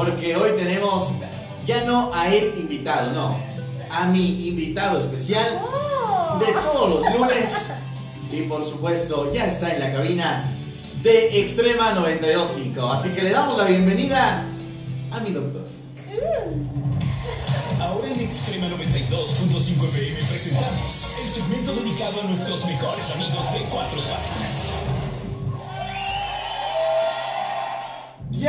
porque 0.00 0.34
hoy 0.34 0.52
tenemos 0.56 1.12
ya 1.66 1.84
no 1.84 2.10
a 2.14 2.34
él 2.34 2.54
invitado, 2.56 3.12
no, 3.12 3.36
a 3.90 4.06
mi 4.06 4.48
invitado 4.48 4.98
especial 4.98 5.60
de 6.40 6.52
todos 6.54 6.88
los 6.88 7.18
lunes. 7.18 7.66
Y 8.32 8.42
por 8.42 8.64
supuesto, 8.64 9.30
ya 9.30 9.44
está 9.44 9.74
en 9.74 9.80
la 9.80 9.92
cabina 9.92 10.50
de 11.02 11.40
Extrema 11.40 11.94
92.5. 11.94 12.94
Así 12.94 13.10
que 13.10 13.22
le 13.22 13.30
damos 13.30 13.58
la 13.58 13.64
bienvenida 13.64 14.42
a 15.10 15.20
mi 15.20 15.32
doctor. 15.32 15.68
Ahora 17.78 18.08
en 18.08 18.20
Extrema 18.20 18.68
92.5 18.68 19.84
FM 19.84 20.16
presentamos 20.30 21.08
el 21.22 21.30
segmento 21.30 21.74
dedicado 21.74 22.22
a 22.22 22.24
nuestros 22.24 22.64
mejores 22.64 23.10
amigos 23.10 23.52
de 23.52 23.58
cuatro 23.70 24.00
patas. 24.00 24.69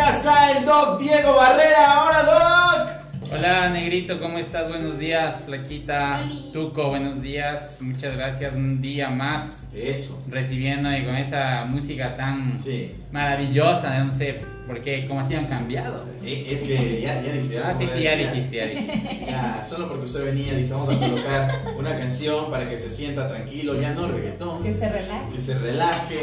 Ya 0.02 0.10
está 0.18 0.58
el 0.58 0.66
doc 0.66 1.00
Diego 1.00 1.36
Barrera. 1.36 2.06
Hola, 2.06 2.24
doc. 2.24 3.32
Hola 3.34 3.70
Negrito, 3.70 4.20
¿cómo 4.20 4.40
estás? 4.40 4.68
Buenos 4.68 4.98
días, 4.98 5.36
Flaquita, 5.46 6.22
Tuco, 6.52 6.90
buenos 6.90 7.22
días, 7.22 7.78
muchas 7.82 8.16
gracias, 8.18 8.56
un 8.56 8.82
día 8.82 9.10
más 9.12 9.44
Eso. 9.76 10.20
recibiendo 10.28 10.92
y 10.98 11.06
con 11.06 11.16
esa 11.16 11.66
música 11.66 12.18
tan 12.18 12.60
Sí. 12.60 12.92
maravillosa, 13.12 14.04
no 14.04 14.18
sé 14.18 14.42
por 14.66 14.82
qué, 14.82 15.06
cómo 15.08 15.20
así 15.20 15.36
han 15.36 15.46
cambiado. 15.46 16.04
Eh, 16.26 16.48
Es 16.50 16.62
que 16.62 17.02
ya, 17.02 17.22
ya 17.22 17.32
dije. 17.34 17.60
Ah, 17.64 17.74
sí, 17.78 17.88
sí, 17.96 18.02
ya 18.04 18.16
dijiste, 18.16 18.56
ya 18.58 18.66
dijiste. 18.66 19.26
Ya, 19.32 19.64
solo 19.64 19.88
porque 19.88 20.06
usted 20.06 20.26
venía, 20.26 20.54
dije, 20.56 20.74
vamos 20.74 20.90
a 20.90 20.98
colocar 21.00 21.62
una 21.78 21.92
canción 21.98 22.50
para 22.50 22.68
que 22.68 22.78
se 22.78 22.90
sienta 22.90 23.28
tranquilo, 23.28 23.80
ya 23.80 23.92
no 23.94 24.08
reggaetón, 24.08 24.64
Que 24.64 24.74
se 24.74 24.90
relaje. 24.90 25.32
que 25.32 25.40
se 25.40 25.58
relaje, 25.60 26.20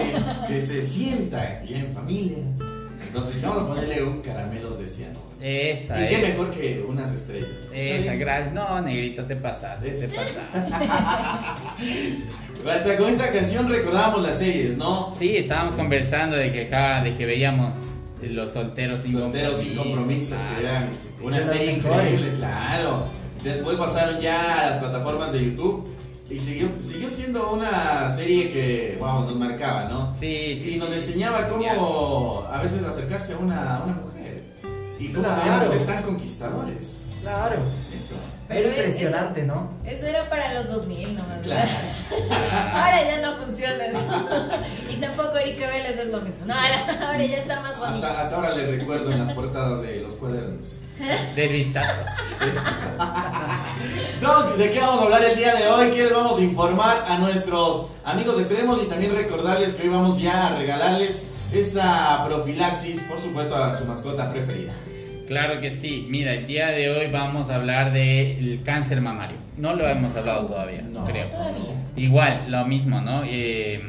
que 0.49 0.61
se 0.61 0.83
sienta 0.83 1.63
ya 1.65 1.79
en 1.79 1.93
familia. 1.95 2.39
Entonces 3.09 3.35
dije, 3.35 3.47
vamos 3.47 3.65
a 3.65 3.69
ponerle 3.69 4.03
un 4.05 4.21
caramelos 4.23 4.79
de 4.79 4.89
ciano. 4.89 5.19
Esa 5.41 6.05
Y 6.05 6.09
qué 6.09 6.15
es. 6.17 6.29
mejor 6.29 6.51
que 6.51 6.85
unas 6.89 7.13
estrellas. 7.13 7.49
¿Está 7.73 7.77
Esa, 7.77 8.15
gracias. 8.15 8.55
No, 8.55 8.81
Negrito, 8.81 9.25
te 9.25 9.37
pasaste, 9.37 9.95
Es- 9.95 10.01
te 10.01 10.09
pasaste. 10.09 10.41
Hasta 12.71 12.97
con 12.97 13.09
esta 13.09 13.31
canción 13.33 13.69
recordamos 13.69 14.23
las 14.23 14.39
series, 14.39 14.77
¿no? 14.77 15.13
Sí, 15.19 15.37
estábamos 15.37 15.75
conversando 15.75 16.37
de 16.37 16.53
que 16.53 16.63
acá, 16.63 17.03
de 17.03 17.15
que 17.15 17.25
veíamos 17.25 17.75
los 18.23 18.53
solteros 18.53 19.01
sin 19.03 19.13
Solteros 19.13 19.59
sin 19.59 19.77
compromiso, 19.77 20.37
que 20.37 20.61
claro. 20.63 20.77
eran 20.77 20.89
una 21.23 21.43
serie 21.43 21.73
increíble, 21.73 22.33
claro. 22.37 23.05
Después 23.43 23.77
pasaron 23.79 24.21
ya 24.21 24.61
a 24.67 24.71
las 24.71 24.79
plataformas 24.81 25.33
de 25.33 25.45
YouTube 25.45 25.89
y 26.31 26.39
siguió, 26.39 26.71
siguió 26.81 27.09
siendo 27.09 27.53
una 27.53 28.15
serie 28.15 28.53
que, 28.53 28.97
wow, 29.01 29.23
nos 29.23 29.37
marcaba, 29.37 29.89
¿no? 29.89 30.15
Sí, 30.21 30.61
sí. 30.63 30.75
Y 30.75 30.79
nos 30.79 30.93
enseñaba 30.93 31.49
cómo 31.49 32.45
a 32.51 32.63
veces 32.63 32.83
acercarse 32.83 33.33
a 33.33 33.39
una, 33.39 33.77
a 33.79 33.85
una 33.85 33.95
mujer 33.95 34.28
y 34.99 35.09
cómo 35.13 35.27
Claro. 35.27 35.67
ser 35.71 35.87
tan 35.87 36.03
conquistadores. 36.03 37.01
Claro. 37.23 37.57
Eso. 37.95 38.15
Pero 38.47 38.69
Era 38.71 38.79
impresionante, 38.87 39.43
¿no? 39.43 39.69
Eso 39.85 40.07
era 40.07 40.31
para 40.31 40.55
los 40.55 40.69
2000, 40.71 41.17
¿no? 41.17 41.23
Claro. 41.43 41.69
Ahora 42.73 43.05
ya 43.05 43.21
no 43.21 43.37
funciona 43.37 43.85
eso. 43.87 44.09
y 44.91 44.95
tampoco 44.97 45.37
Erika 45.37 45.69
Vélez 45.69 45.99
es 45.99 46.09
lo 46.09 46.21
mismo. 46.23 46.47
No, 46.47 46.55
ahora, 46.55 47.09
ahora 47.09 47.25
ya 47.25 47.37
está 47.39 47.61
más 47.61 47.79
bonito. 47.79 48.07
Hasta, 48.07 48.23
hasta 48.23 48.37
ahora 48.37 48.55
le 48.55 48.67
recuerdo 48.77 49.11
en 49.11 49.19
las 49.19 49.33
portadas 49.33 49.83
de 49.83 50.01
los 50.01 50.15
cuadernos. 50.15 50.79
De 51.35 51.47
vistazo. 51.49 52.01
Eso. 52.41 52.71
Doc, 54.21 54.57
¿de 54.57 54.71
qué 54.71 54.81
vamos 54.81 55.01
a 55.01 55.05
hablar 55.05 55.25
el 55.25 55.37
día 55.37 55.55
de 55.55 55.69
hoy? 55.69 55.91
¿Qué 55.91 56.05
les 56.05 56.13
vamos 56.13 56.39
a 56.39 56.43
informar 56.43 57.05
a 57.09 57.19
nuestros 57.19 57.87
amigos 58.05 58.39
extremos? 58.39 58.81
Y 58.83 58.87
también 58.87 59.15
recordarles 59.15 59.75
que 59.75 59.83
hoy 59.83 59.89
vamos 59.91 60.19
ya 60.21 60.49
a 60.49 60.57
regalarles 60.59 61.27
esa 61.53 62.25
profilaxis, 62.27 63.01
por 63.01 63.21
supuesto, 63.21 63.57
a 63.57 63.77
su 63.77 63.85
mascota 63.85 64.31
preferida. 64.31 64.73
Claro 65.29 65.61
que 65.61 65.71
sí. 65.71 66.07
Mira, 66.09 66.33
el 66.35 66.47
día 66.47 66.69
de 66.69 66.91
hoy 66.91 67.11
vamos 67.11 67.51
a 67.51 67.57
hablar 67.57 67.93
del 67.93 68.61
cáncer 68.65 69.01
mamario. 69.01 69.37
No 69.57 69.75
lo 69.75 69.87
hemos 69.87 70.17
hablado 70.17 70.47
todavía, 70.47 70.83
No. 70.83 71.05
creo. 71.05 71.29
Todavía. 71.29 71.61
Igual, 71.97 72.45
lo 72.51 72.65
mismo, 72.67 73.01
¿no? 73.01 73.23
Eh, 73.25 73.81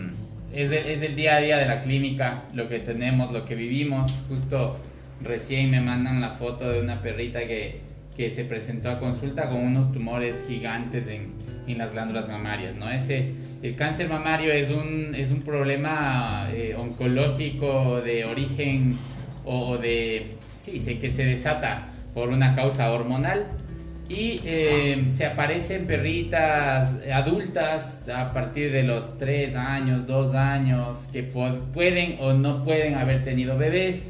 es, 0.53 0.71
el, 0.71 0.85
es 0.87 1.01
el 1.01 1.15
día 1.15 1.37
a 1.37 1.39
día 1.39 1.57
de 1.57 1.65
la 1.67 1.81
clínica, 1.81 2.43
lo 2.53 2.67
que 2.67 2.79
tenemos, 2.79 3.31
lo 3.31 3.45
que 3.45 3.55
vivimos. 3.55 4.11
Justo 4.27 4.73
recién 5.21 5.71
me 5.71 5.79
mandan 5.81 6.19
la 6.21 6.31
foto 6.31 6.69
de 6.69 6.81
una 6.81 7.01
perrita 7.01 7.39
que, 7.39 7.81
que 8.17 8.29
se 8.31 8.43
presentó 8.43 8.89
a 8.89 8.99
consulta 8.99 9.47
con 9.49 9.61
unos 9.61 9.91
tumores 9.93 10.35
gigantes 10.47 11.07
en, 11.07 11.33
en 11.67 11.77
las 11.77 11.93
glándulas 11.93 12.27
mamarias, 12.27 12.75
¿no? 12.75 12.89
Ese, 12.89 13.31
el 13.63 13.75
cáncer 13.75 14.09
mamario 14.09 14.51
es 14.51 14.69
un, 14.71 15.13
es 15.15 15.31
un 15.31 15.41
problema 15.43 16.49
eh, 16.53 16.75
oncológico 16.77 18.01
de 18.01 18.25
origen 18.25 18.97
o 19.45 19.77
de, 19.77 20.31
sé 20.77 20.99
que 20.99 21.09
se 21.09 21.25
desata 21.25 21.87
por 22.13 22.29
una 22.29 22.55
causa 22.55 22.91
hormonal 22.91 23.47
y 24.09 24.41
eh, 24.43 25.05
se 25.15 25.27
aparecen 25.27 25.85
perritas 25.85 26.95
adultas 27.13 28.09
a 28.09 28.33
partir 28.33 28.71
de 28.71 28.83
los 28.83 29.17
3 29.19 29.55
años, 29.55 30.07
2 30.07 30.35
años, 30.35 31.07
que 31.13 31.21
pueden 31.21 32.17
o 32.19 32.33
no 32.33 32.63
pueden 32.63 32.95
haber 32.95 33.23
tenido 33.23 33.57
bebés, 33.57 34.07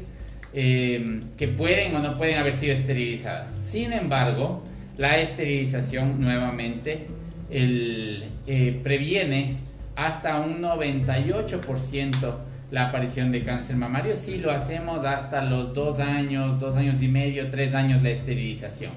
eh, 0.54 1.20
que 1.36 1.48
pueden 1.48 1.94
o 1.94 1.98
no 1.98 2.16
pueden 2.16 2.38
haber 2.38 2.54
sido 2.54 2.72
esterilizadas. 2.72 3.54
Sin 3.62 3.92
embargo, 3.92 4.64
la 4.96 5.18
esterilización 5.18 6.20
nuevamente 6.20 7.06
eh, 7.50 8.80
previene 8.82 9.56
hasta 9.96 10.40
un 10.40 10.62
98% 10.62 12.34
la 12.70 12.88
aparición 12.88 13.32
de 13.32 13.42
cáncer 13.44 13.76
mamario 13.76 14.14
si 14.14 14.38
lo 14.38 14.50
hacemos 14.50 15.04
hasta 15.04 15.44
los 15.44 15.74
2 15.74 15.98
años, 16.00 16.60
2 16.60 16.76
años 16.76 17.02
y 17.02 17.08
medio, 17.08 17.48
3 17.50 17.74
años 17.74 18.02
la 18.02 18.10
esterilización 18.10 18.92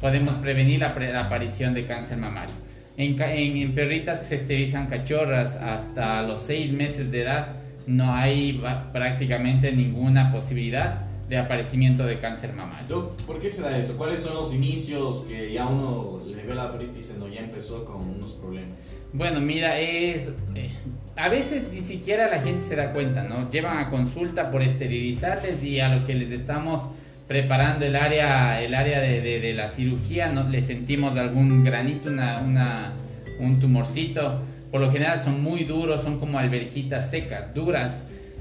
podemos 0.00 0.34
prevenir 0.36 0.78
la, 0.80 0.94
pre- 0.94 1.12
la 1.12 1.26
aparición 1.26 1.74
de 1.74 1.84
cáncer 1.84 2.18
mamario. 2.18 2.54
En, 2.96 3.20
en- 3.20 3.56
en 3.56 3.74
perritas 3.74 4.20
que 4.20 4.26
se 4.26 4.34
esterilizan 4.36 4.86
cachorras 4.86 5.56
hasta 5.56 6.22
los 6.22 6.40
6 6.42 6.72
meses 6.72 7.10
de 7.10 7.22
edad, 7.22 7.48
no 7.88 8.14
hay 8.14 8.60
prácticamente 8.92 9.72
ninguna 9.72 10.30
posibilidad 10.32 11.02
de 11.28 11.36
aparecimiento 11.36 12.06
de 12.06 12.18
cáncer 12.18 12.52
mamario. 12.54 12.86
Doc, 12.88 13.22
¿por 13.22 13.40
qué 13.40 13.50
se 13.50 13.60
da 13.62 13.76
esto? 13.76 13.96
¿Cuáles 13.96 14.20
son 14.20 14.34
los 14.34 14.54
inicios 14.54 15.24
que 15.28 15.52
ya 15.52 15.66
uno 15.66 16.20
le 16.26 16.42
ve 16.44 16.54
la 16.54 16.70
perrita 16.72 16.92
y 16.94 16.96
dice, 16.98 17.14
no, 17.18 17.28
ya 17.28 17.40
empezó 17.40 17.84
con 17.84 17.96
unos 18.08 18.32
problemas? 18.32 18.94
Bueno, 19.12 19.40
mira, 19.40 19.78
es. 19.78 20.28
eh, 20.54 20.70
a 21.18 21.28
veces 21.28 21.64
ni 21.72 21.80
siquiera 21.82 22.28
la 22.28 22.40
gente 22.40 22.64
se 22.64 22.76
da 22.76 22.92
cuenta, 22.92 23.24
¿no? 23.24 23.50
Llevan 23.50 23.78
a 23.78 23.90
consulta 23.90 24.50
por 24.50 24.62
esterilizarles 24.62 25.62
y 25.64 25.80
a 25.80 25.88
lo 25.94 26.06
que 26.06 26.14
les 26.14 26.30
estamos 26.30 26.82
preparando 27.26 27.84
el 27.84 27.96
área, 27.96 28.62
el 28.62 28.74
área 28.74 29.00
de, 29.00 29.20
de- 29.20 29.52
la 29.54 29.68
cirugía, 29.68 30.32
¿no? 30.32 30.48
Les 30.48 30.64
sentimos 30.64 31.16
algún 31.18 31.64
granito, 31.64 32.08
una, 32.08 32.38
una- 32.40 32.92
un 33.40 33.58
tumorcito. 33.60 34.40
Por 34.70 34.80
lo 34.80 34.90
general 34.92 35.18
son 35.18 35.42
muy 35.42 35.64
duros, 35.64 36.02
son 36.02 36.18
como 36.20 36.38
alberjitas 36.38 37.10
secas, 37.10 37.52
duras. 37.54 37.92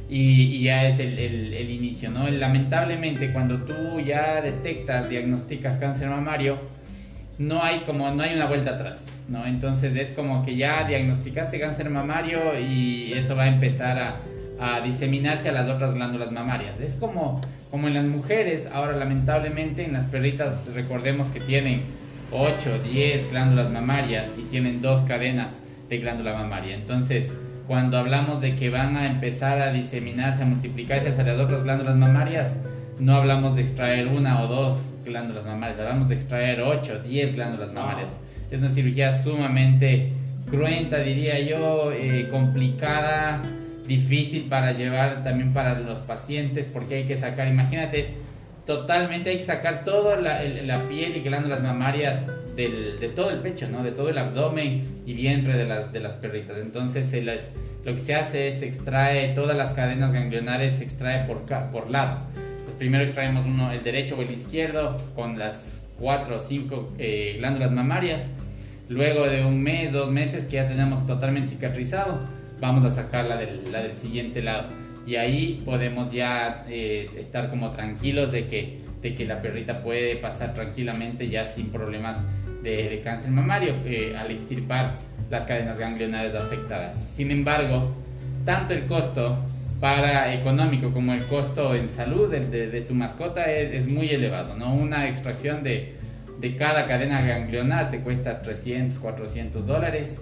Y, 0.10 0.44
y 0.56 0.64
ya 0.64 0.88
es 0.88 1.00
el, 1.00 1.20
el- 1.20 1.54
el 1.54 1.70
inicio, 1.70 2.12
¿no? 2.12 2.30
Lamentablemente, 2.30 3.34
cuando 3.34 3.58
tú 3.64 4.00
ya 4.00 4.40
detectas, 4.42 5.10
diagnosticas 5.10 5.78
cáncer 5.78 6.10
mamario, 6.10 6.58
no 7.40 7.62
hay 7.64 7.80
como 7.82 8.10
no 8.12 8.24
hay 8.24 8.34
una 8.36 8.46
vuelta 8.46 8.72
atrás 8.76 9.00
no 9.28 9.46
entonces 9.46 9.96
es 9.96 10.10
como 10.10 10.46
que 10.46 10.56
ya 10.56 10.88
diagnosticaste 10.88 11.60
cáncer 11.60 11.90
mamario 11.90 12.60
y 12.60 13.14
eso 13.14 13.36
va 13.36 13.44
a 13.44 13.48
empezar 13.48 13.98
a, 14.00 14.16
a 14.60 14.82
diseminarse 14.82 15.50
a 15.50 15.52
las 15.52 15.70
otras 15.70 15.96
glándulas 15.96 16.32
mamarias. 16.32 16.80
Es 16.80 16.96
como 16.96 17.40
como 17.70 17.90
en 17.90 17.96
las 17.96 18.06
mujeres 18.06 18.68
ahora 18.72 18.96
lamentablemente 18.96 19.84
en 19.84 19.94
las 19.94 20.06
perritas 20.06 20.68
recordemos 20.74 21.28
que 21.28 21.42
tienen 21.42 21.82
8 22.32 22.80
10 22.84 23.32
glándulas 23.32 23.70
mamarias 23.70 24.30
y 24.38 24.44
tienen 24.44 24.82
dos 24.82 25.02
cadenas 25.02 25.52
de 25.90 25.98
glándula 25.98 26.34
mamaria. 26.34 26.76
Entonces 26.76 27.34
cuando 27.68 27.98
hablamos 27.98 28.42
de 28.42 28.56
que 28.56 28.70
van 28.70 28.96
a 28.96 29.08
empezar 29.08 29.62
a 29.62 29.74
diseminarse 29.74 30.44
a 30.44 30.46
multiplicarse 30.46 31.10
hacia 31.10 31.24
las 31.24 31.40
otras 31.40 31.64
glándulas 31.64 31.98
mamarias 31.98 32.50
no 33.00 33.16
hablamos 33.16 33.56
de 33.56 33.62
extraer 33.62 34.08
una 34.08 34.42
o 34.42 34.48
dos 34.48 34.78
glándulas 35.06 35.46
mamarias, 35.46 35.80
hablamos 35.80 36.10
de 36.10 36.16
extraer 36.16 36.62
8, 36.62 37.04
10 37.04 37.36
glándulas 37.36 37.72
mamarias. 37.72 38.10
Es 38.52 38.60
una 38.60 38.70
cirugía 38.70 39.14
sumamente 39.14 40.12
cruenta, 40.50 41.00
diría 41.00 41.40
yo, 41.40 41.92
eh, 41.92 42.28
complicada, 42.32 43.42
difícil 43.88 44.44
para 44.44 44.72
llevar 44.74 45.24
también 45.24 45.54
para 45.54 45.80
los 45.80 46.00
pacientes, 46.00 46.70
porque 46.72 46.96
hay 46.96 47.04
que 47.04 47.18
sacar, 47.18 47.48
imagínate, 47.48 48.00
es 48.02 48.14
totalmente, 48.66 49.30
hay 49.30 49.38
que 49.40 49.46
sacar 49.46 49.84
toda 49.84 50.18
la, 50.18 50.44
la 50.44 50.84
piel 50.88 51.16
y 51.18 51.22
glándulas 51.22 51.62
mamarias 51.62 52.18
del- 52.56 53.00
de 53.00 53.10
todo 53.10 53.30
el 53.30 53.40
pecho, 53.40 53.68
¿no? 53.70 53.84
De 53.84 53.92
todo 53.92 54.10
el 54.10 54.18
abdomen 54.18 54.84
y 55.06 55.14
vientre 55.14 55.56
de 55.58 55.66
las, 55.66 55.92
de 55.94 56.00
las 56.00 56.14
perritas. 56.14 56.58
Entonces 56.60 57.06
se 57.08 57.22
lo 57.22 57.94
que 57.94 58.00
se 58.02 58.16
hace 58.16 58.48
es 58.50 58.62
extrae 58.64 59.30
todas 59.36 59.56
las 59.56 59.72
cadenas 59.74 60.12
ganglionares, 60.12 60.74
se 60.74 60.84
extrae 60.84 61.26
por, 61.26 61.44
por 61.72 61.90
lado. 61.90 62.20
Pues 62.66 62.76
primero 62.78 63.04
extraemos 63.04 63.46
uno, 63.46 63.72
el 63.72 63.84
derecho 63.84 64.16
o 64.18 64.22
el 64.22 64.32
izquierdo 64.32 64.98
con 65.16 65.38
las 65.40 65.77
cuatro 66.00 66.38
o 66.38 66.40
cinco 66.40 66.94
eh, 66.98 67.36
glándulas 67.38 67.72
mamarias. 67.72 68.22
Luego 68.90 69.28
de 69.28 69.44
un 69.44 69.62
mes, 69.62 69.92
dos 69.92 70.12
meses 70.12 70.46
que 70.46 70.56
ya 70.56 70.68
tenemos 70.68 71.06
totalmente 71.06 71.50
cicatrizado, 71.50 72.20
vamos 72.62 72.86
a 72.86 72.90
sacar 72.90 73.26
la 73.26 73.38
del, 73.38 73.72
la 73.72 73.84
del 73.84 73.96
siguiente 73.96 74.42
lado. 74.42 74.70
Y 75.06 75.16
ahí 75.16 75.62
podemos 75.66 76.12
ya 76.12 76.66
eh, 76.68 77.10
estar 77.18 77.50
como 77.50 77.72
tranquilos 77.72 78.32
de 78.32 78.48
que 78.48 78.88
de 79.02 79.16
que 79.16 79.26
la 79.26 79.42
perrita 79.42 79.80
puede 79.80 80.16
pasar 80.16 80.54
tranquilamente 80.54 81.30
ya 81.30 81.46
sin 81.46 81.70
problemas 81.70 82.18
de, 82.64 83.00
cáncer 83.04 83.32
mamario 83.32 83.76
eh, 83.86 84.16
al 84.18 84.32
extirpar 84.32 84.96
las 85.30 85.44
cadenas 85.46 85.78
ganglionares 85.78 86.36
afectadas. 86.36 86.96
Sin 87.16 87.32
embargo, 87.32 87.94
tanto 88.46 88.74
el 88.74 88.86
costo 88.86 89.38
para 89.80 90.34
económico 90.34 90.92
como 90.92 91.14
el 91.14 91.26
costo 91.26 91.76
en 91.76 91.90
salud 91.90 92.32
de, 92.32 92.82
tu 92.82 92.94
mascota 92.94 93.52
es, 93.52 93.88
muy 93.88 94.10
elevado, 94.10 94.56
¿no? 94.56 94.74
Una 94.74 95.08
extracción 95.08 95.64
de, 95.64 95.94
de 96.40 96.56
cada 96.56 96.88
cadena 96.88 97.22
ganglionar 97.22 97.92
te 97.92 98.00
cuesta 98.00 98.42
300, 98.42 98.98
400 98.98 99.66
dólares 99.66 100.18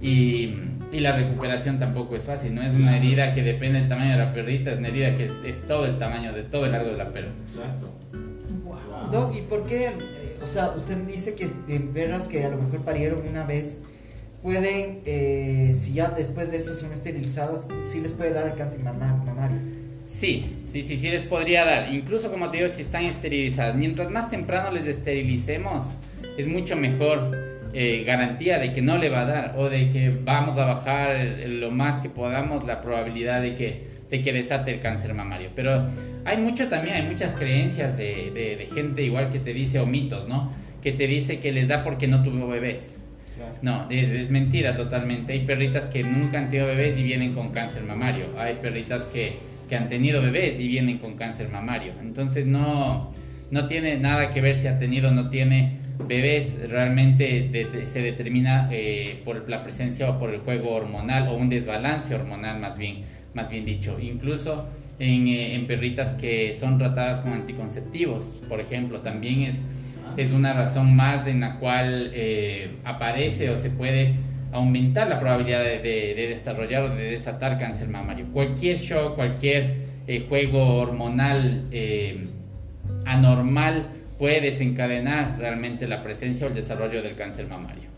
y, 0.00 0.54
y, 0.92 1.00
la 1.00 1.16
recuperación 1.16 1.78
tampoco 1.78 2.16
es 2.16 2.24
fácil, 2.24 2.54
no 2.54 2.62
es 2.62 2.74
una 2.74 2.96
herida 2.96 3.32
que 3.32 3.42
depende 3.42 3.80
del 3.80 3.88
tamaño 3.88 4.12
de 4.12 4.18
la 4.18 4.32
perrita, 4.32 4.72
es 4.72 4.78
una 4.78 4.88
herida 4.88 5.16
que 5.16 5.30
es 5.48 5.66
todo 5.66 5.86
el 5.86 5.96
tamaño, 5.98 6.32
de 6.32 6.42
todo 6.42 6.66
el 6.66 6.72
largo 6.72 6.90
de 6.90 6.98
la 6.98 7.06
perra. 7.06 7.30
Exacto. 7.42 7.90
Wow. 8.64 9.10
Doc, 9.10 9.36
¿y 9.36 9.42
por 9.42 9.64
qué? 9.66 9.86
Eh, 9.86 9.92
o 10.42 10.46
sea, 10.46 10.72
usted 10.76 10.96
dice 11.06 11.34
que 11.34 11.48
de 11.68 11.80
perras 11.80 12.28
que 12.28 12.44
a 12.44 12.48
lo 12.48 12.58
mejor 12.58 12.80
parieron 12.80 13.26
una 13.26 13.44
vez 13.44 13.78
pueden, 14.44 15.00
eh, 15.06 15.72
si 15.74 15.94
ya 15.94 16.08
después 16.10 16.50
de 16.50 16.58
eso 16.58 16.74
son 16.74 16.92
esterilizadas, 16.92 17.64
sí 17.86 17.98
les 17.98 18.12
puede 18.12 18.30
dar 18.30 18.46
el 18.46 18.54
cáncer 18.54 18.80
mamario. 18.80 19.58
Sí, 20.06 20.44
sí, 20.70 20.82
sí, 20.82 20.98
sí 20.98 21.08
les 21.08 21.22
podría 21.22 21.64
dar. 21.64 21.92
Incluso 21.92 22.30
como 22.30 22.50
te 22.50 22.58
digo, 22.58 22.68
si 22.68 22.82
están 22.82 23.04
esterilizadas. 23.06 23.74
Mientras 23.74 24.10
más 24.10 24.30
temprano 24.30 24.70
les 24.70 24.86
esterilicemos, 24.86 25.86
es 26.36 26.46
mucho 26.46 26.76
mejor 26.76 27.34
eh, 27.72 28.04
garantía 28.06 28.58
de 28.58 28.74
que 28.74 28.82
no 28.82 28.98
le 28.98 29.08
va 29.08 29.22
a 29.22 29.24
dar 29.24 29.54
o 29.56 29.70
de 29.70 29.90
que 29.90 30.10
vamos 30.10 30.58
a 30.58 30.66
bajar 30.66 31.26
lo 31.46 31.70
más 31.70 32.02
que 32.02 32.10
podamos 32.10 32.66
la 32.66 32.82
probabilidad 32.82 33.40
de 33.40 33.56
que, 33.56 33.88
de 34.10 34.20
que 34.20 34.34
desate 34.34 34.74
el 34.74 34.80
cáncer 34.80 35.14
mamario. 35.14 35.48
Pero 35.56 35.86
hay 36.26 36.36
mucho 36.36 36.68
también, 36.68 36.96
hay 36.96 37.08
muchas 37.08 37.34
creencias 37.34 37.96
de, 37.96 38.30
de 38.58 38.68
gente 38.74 39.02
igual 39.02 39.32
que 39.32 39.38
te 39.38 39.54
dice, 39.54 39.80
o 39.80 39.86
mitos, 39.86 40.28
¿no? 40.28 40.52
Que 40.82 40.92
te 40.92 41.06
dice 41.06 41.40
que 41.40 41.50
les 41.50 41.66
da 41.66 41.82
porque 41.82 42.08
no 42.08 42.22
tuvo 42.22 42.46
bebés. 42.46 42.93
No, 43.62 43.88
es, 43.90 44.30
mentira 44.30 44.76
totalmente. 44.76 45.32
Hay 45.32 45.40
perritas 45.40 45.84
que 45.86 46.02
nunca 46.02 46.38
han 46.38 46.50
tenido 46.50 46.66
bebés 46.66 46.98
y 46.98 47.02
vienen 47.02 47.34
con 47.34 47.50
cáncer 47.50 47.82
mamario. 47.82 48.26
Hay 48.38 48.56
perritas 48.56 49.02
que, 49.04 49.38
que 49.68 49.76
han 49.76 49.88
tenido 49.88 50.22
bebés 50.22 50.58
y 50.60 50.68
vienen 50.68 50.98
con 50.98 51.14
cáncer 51.14 51.48
mamario. 51.48 51.92
Entonces 52.00 52.46
no, 52.46 53.12
no 53.50 53.66
tiene 53.66 53.98
nada 53.98 54.30
que 54.30 54.40
ver 54.40 54.54
si 54.54 54.66
ha 54.66 54.78
tenido 54.78 55.08
o 55.08 55.12
no 55.12 55.30
tiene 55.30 55.78
bebés. 56.06 56.54
Realmente 56.68 57.50
se 57.92 58.02
determina 58.02 58.68
eh, 58.70 59.20
por 59.24 59.48
la 59.48 59.62
presencia 59.62 60.10
o 60.10 60.18
por 60.18 60.30
el 60.30 60.40
juego 60.40 60.72
hormonal 60.72 61.28
o 61.28 61.36
un 61.36 61.48
desbalance 61.48 62.14
hormonal 62.14 62.60
más 62.60 62.78
bien, 62.78 63.02
más 63.34 63.48
bien 63.48 63.64
dicho. 63.64 63.98
Incluso 64.00 64.68
en, 64.98 65.26
eh, 65.26 65.54
en 65.54 65.66
perritas 65.66 66.10
que 66.10 66.56
son 66.58 66.78
tratadas 66.78 67.20
con 67.20 67.32
anticonceptivos, 67.32 68.36
por 68.48 68.60
ejemplo, 68.60 69.00
también 69.00 69.42
es 69.42 69.56
es 70.16 70.32
una 70.32 70.52
razón 70.52 70.94
más 70.94 71.26
en 71.26 71.40
la 71.40 71.58
cual 71.58 72.10
eh, 72.14 72.76
aparece 72.84 73.50
o 73.50 73.58
se 73.58 73.70
puede 73.70 74.14
aumentar 74.52 75.08
la 75.08 75.18
probabilidad 75.18 75.64
de, 75.64 76.14
desarrollar 76.28 76.84
o 76.84 76.94
de 76.94 77.10
desatar 77.10 77.58
cáncer 77.58 77.88
mamario. 77.88 78.26
Cualquier 78.32 78.78
shock, 78.78 79.16
cualquier 79.16 79.78
eh, 80.06 80.26
juego 80.28 80.76
hormonal 80.76 81.66
eh, 81.72 82.26
anormal 83.04 83.88
puede 84.18 84.40
desencadenar 84.40 85.36
realmente 85.38 85.88
la 85.88 86.02
presencia 86.04 86.46
o 86.46 86.48
el 86.48 86.54
desarrollo 86.54 87.02
del 87.02 87.16
cáncer 87.16 87.48
mamario. 87.48 87.92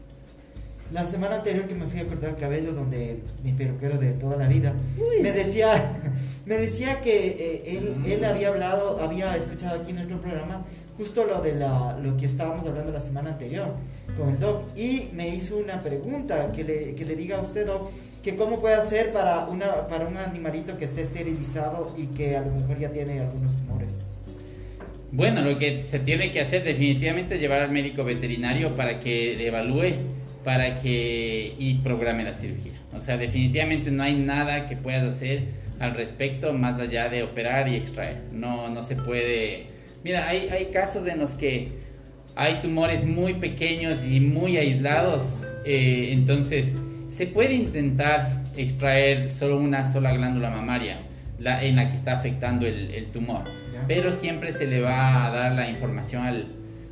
La 0.93 1.05
semana 1.05 1.35
anterior 1.35 1.67
que 1.67 1.75
me 1.75 1.85
fui 1.85 2.01
a 2.01 2.07
cortar 2.07 2.31
el 2.31 2.37
cabello, 2.37 2.73
donde 2.73 3.21
mi 3.43 3.53
peluquero 3.53 3.99
de 3.99 4.13
toda 4.13 4.37
la 4.37 4.47
vida 4.47 4.73
me 5.21 5.33
decía, 5.33 5.67
me 6.47 6.57
decía 6.57 7.01
que 7.01 7.63
él, 7.67 7.97
él 8.07 8.25
había 8.25 8.49
hablado, 8.49 9.03
había 9.03 9.37
escuchado 9.37 9.81
aquí 9.81 9.91
en 9.91 9.97
nuestro 9.97 10.21
programa 10.21 10.65
justo 10.97 11.25
lo 11.25 11.41
de 11.41 11.55
la, 11.55 11.99
lo 12.03 12.17
que 12.17 12.27
estábamos 12.27 12.67
hablando 12.67 12.93
la 12.93 13.01
semana 13.01 13.31
anterior 13.31 13.75
con 14.19 14.31
el 14.31 14.39
doc 14.39 14.65
y 14.77 15.09
me 15.13 15.29
hizo 15.29 15.57
una 15.57 15.83
pregunta 15.83 16.51
que 16.53 16.65
le, 16.65 16.95
que 16.95 17.05
le 17.05 17.15
diga 17.15 17.39
a 17.39 17.43
usted 17.43 17.67
doc 17.67 17.91
que 18.23 18.35
cómo 18.35 18.59
puede 18.59 18.75
hacer 18.75 19.13
para 19.13 19.47
una 19.47 19.87
para 19.87 20.07
un 20.07 20.17
animalito 20.17 20.77
que 20.79 20.85
esté 20.85 21.03
esterilizado 21.03 21.95
y 21.97 22.07
que 22.07 22.37
a 22.37 22.41
lo 22.41 22.53
mejor 22.55 22.79
ya 22.79 22.91
tiene 22.91 23.21
algunos 23.21 23.55
tumores. 23.57 24.05
Bueno 25.13 25.43
lo 25.43 25.59
que 25.59 25.85
se 25.89 25.99
tiene 26.01 26.33
que 26.33 26.41
hacer 26.41 26.65
definitivamente 26.65 27.35
es 27.35 27.41
llevar 27.41 27.61
al 27.61 27.71
médico 27.71 28.05
veterinario 28.05 28.75
para 28.77 29.01
que 29.01 29.47
evalúe 29.47 29.95
para 30.45 30.81
que 30.81 31.55
y 31.59 31.75
programe 31.75 32.25
la 32.25 32.35
cirugía. 32.35 32.73
O 32.97 33.01
sea 33.01 33.17
definitivamente 33.17 33.91
no 33.91 34.03
hay 34.03 34.17
nada 34.17 34.67
que 34.67 34.77
puedas 34.77 35.05
hacer 35.05 35.67
al 35.79 35.95
respecto 35.95 36.55
más 36.55 36.81
allá 36.81 37.09
de 37.11 37.23
operar 37.23 37.69
y 37.69 37.77
extraer. 37.77 38.23
No 38.33 38.69
no 38.71 38.83
se 38.83 38.97
puede 38.97 39.76
Mira, 40.07 40.29
hay, 40.29 40.49
hay 40.51 40.67
casos 40.67 41.05
en 41.09 41.19
los 41.19 41.33
que 41.33 41.73
hay 42.37 42.63
tumores 42.63 43.05
muy 43.05 43.35
pequeños 43.35 44.05
y 44.05 44.21
muy 44.21 44.57
aislados, 44.57 45.25
eh, 45.65 46.11
entonces 46.13 46.67
se 47.13 47.27
puede 47.27 47.55
intentar 47.55 48.45
extraer 48.57 49.33
solo 49.33 49.59
una 49.59 49.93
sola 49.93 50.13
glándula 50.13 50.51
mamaria 50.51 50.99
la, 51.41 51.65
en 51.65 51.75
la 51.75 51.89
que 51.89 51.97
está 51.97 52.13
afectando 52.13 52.69
el, 52.69 53.07
tumor, 53.07 53.43
pero 53.89 54.13
siempre 54.13 54.53
se 54.53 54.69
le 54.69 54.81
va 54.81 55.27
a 55.27 55.31
dar 55.33 55.53
la 55.57 55.69
información 55.69 56.23
al, 56.23 56.47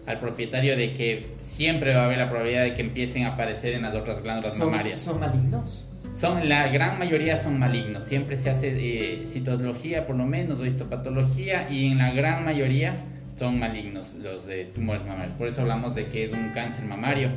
al, 0.06 0.19
propietario 0.19 0.76
de 0.76 0.93
que 0.94 1.37
siempre 1.38 1.94
va 1.94 2.02
a 2.02 2.05
haber 2.06 2.19
la 2.19 2.28
probabilidad 2.28 2.64
de 2.64 2.75
que 2.75 2.82
empiecen 2.82 3.26
a 3.26 3.34
aparecer 3.34 3.75
en 3.75 3.82
las 3.82 3.94
otras 3.94 4.25
glándulas 4.25 4.58
mamarias. 4.58 4.99
¿Son 4.99 5.20
malignos? 5.20 5.87
Son, 6.25 6.49
la 6.49 6.69
gran 6.69 6.99
mayoría 6.99 7.37
son 7.37 7.59
malignos. 7.59 8.05
Siempre 8.05 8.38
se 8.38 8.49
hace 8.49 8.69
eh, 8.69 9.26
citología, 9.26 10.06
por 10.06 10.17
lo 10.17 10.25
menos, 10.25 10.59
o 10.59 10.65
histopatología, 10.65 11.69
y 11.71 11.88
en 11.93 11.99
la 11.99 12.12
gran 12.12 12.47
mayoría 12.47 12.97
son 13.38 13.59
malignos 13.59 14.15
los 14.15 14.47
de 14.47 14.65
tumores 14.65 15.05
mamarios. 15.05 15.37
Por 15.37 15.49
eso 15.49 15.61
hablamos 15.61 15.94
de 15.94 16.06
que 16.06 16.25
es 16.25 16.32
un 16.32 16.49
cáncer 16.55 16.87
mamario. 16.87 17.29